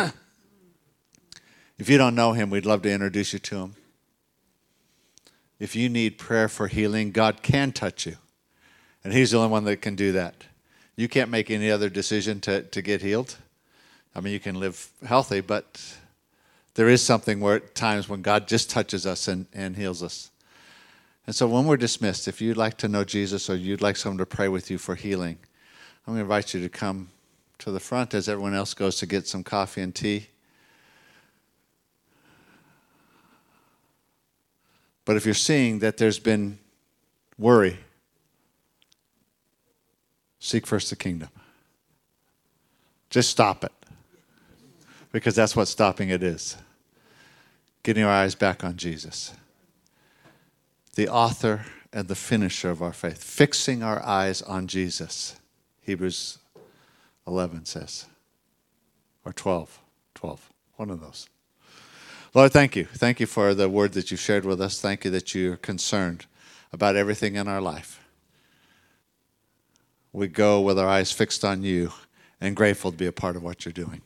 if 1.78 1.88
you 1.88 1.98
don't 1.98 2.14
know 2.14 2.32
him, 2.32 2.50
we'd 2.50 2.66
love 2.66 2.82
to 2.82 2.90
introduce 2.90 3.32
you 3.32 3.38
to 3.38 3.56
him. 3.56 3.76
If 5.60 5.76
you 5.76 5.90
need 5.90 6.16
prayer 6.16 6.48
for 6.48 6.68
healing, 6.68 7.12
God 7.12 7.42
can 7.42 7.70
touch 7.70 8.06
you. 8.06 8.16
And 9.04 9.12
He's 9.12 9.30
the 9.30 9.38
only 9.38 9.50
one 9.50 9.64
that 9.64 9.82
can 9.82 9.94
do 9.94 10.12
that. 10.12 10.44
You 10.96 11.06
can't 11.06 11.30
make 11.30 11.50
any 11.50 11.70
other 11.70 11.88
decision 11.88 12.40
to, 12.40 12.62
to 12.62 12.82
get 12.82 13.02
healed. 13.02 13.36
I 14.14 14.20
mean, 14.20 14.32
you 14.32 14.40
can 14.40 14.58
live 14.58 14.90
healthy, 15.04 15.40
but 15.40 15.96
there 16.80 16.88
is 16.88 17.02
something 17.02 17.40
where 17.40 17.56
at 17.56 17.74
times 17.74 18.08
when 18.08 18.22
God 18.22 18.48
just 18.48 18.70
touches 18.70 19.04
us 19.04 19.28
and, 19.28 19.44
and 19.52 19.76
heals 19.76 20.02
us. 20.02 20.30
And 21.26 21.36
so 21.36 21.46
when 21.46 21.66
we're 21.66 21.76
dismissed, 21.76 22.26
if 22.26 22.40
you'd 22.40 22.56
like 22.56 22.78
to 22.78 22.88
know 22.88 23.04
Jesus 23.04 23.50
or 23.50 23.54
you'd 23.54 23.82
like 23.82 23.98
someone 23.98 24.16
to 24.16 24.24
pray 24.24 24.48
with 24.48 24.70
you 24.70 24.78
for 24.78 24.94
healing, 24.94 25.36
I'm 26.06 26.14
going 26.14 26.16
to 26.16 26.22
invite 26.22 26.54
you 26.54 26.60
to 26.62 26.70
come 26.70 27.10
to 27.58 27.70
the 27.70 27.80
front 27.80 28.14
as 28.14 28.30
everyone 28.30 28.54
else 28.54 28.72
goes 28.72 28.96
to 28.96 29.04
get 29.04 29.28
some 29.28 29.44
coffee 29.44 29.82
and 29.82 29.94
tea. 29.94 30.28
But 35.04 35.16
if 35.16 35.26
you're 35.26 35.34
seeing 35.34 35.80
that 35.80 35.98
there's 35.98 36.18
been 36.18 36.58
worry, 37.36 37.76
Seek 40.38 40.66
first 40.66 40.88
the 40.88 40.96
kingdom. 40.96 41.28
Just 43.10 43.28
stop 43.28 43.64
it. 43.64 43.72
Because 45.12 45.34
that's 45.34 45.54
what 45.54 45.68
stopping 45.68 46.08
it 46.08 46.22
is. 46.22 46.56
Getting 47.82 48.04
our 48.04 48.10
eyes 48.10 48.34
back 48.34 48.62
on 48.62 48.76
Jesus, 48.76 49.32
the 50.94 51.08
author 51.08 51.64
and 51.92 52.08
the 52.08 52.14
finisher 52.14 52.70
of 52.70 52.82
our 52.82 52.92
faith. 52.92 53.22
Fixing 53.22 53.82
our 53.82 54.02
eyes 54.04 54.42
on 54.42 54.66
Jesus. 54.66 55.36
Hebrews 55.80 56.38
11 57.26 57.64
says, 57.64 58.06
or 59.24 59.32
12. 59.32 59.80
12. 60.14 60.50
One 60.76 60.90
of 60.90 61.00
those. 61.00 61.28
Lord, 62.34 62.52
thank 62.52 62.76
you. 62.76 62.84
Thank 62.84 63.18
you 63.18 63.26
for 63.26 63.54
the 63.54 63.68
word 63.68 63.92
that 63.92 64.10
you 64.10 64.16
shared 64.16 64.44
with 64.44 64.60
us. 64.60 64.80
Thank 64.80 65.04
you 65.04 65.10
that 65.12 65.34
you're 65.34 65.56
concerned 65.56 66.26
about 66.72 66.96
everything 66.96 67.34
in 67.34 67.48
our 67.48 67.60
life 67.60 68.00
we 70.12 70.28
go 70.28 70.60
with 70.60 70.78
our 70.78 70.88
eyes 70.88 71.12
fixed 71.12 71.44
on 71.44 71.62
you 71.62 71.92
and 72.40 72.56
grateful 72.56 72.90
to 72.90 72.96
be 72.96 73.06
a 73.06 73.12
part 73.12 73.36
of 73.36 73.42
what 73.42 73.64
you're 73.64 73.72
doing. 73.72 74.02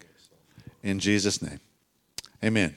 In 0.83 0.99
Jesus' 0.99 1.41
name, 1.41 1.61
amen. 2.43 2.77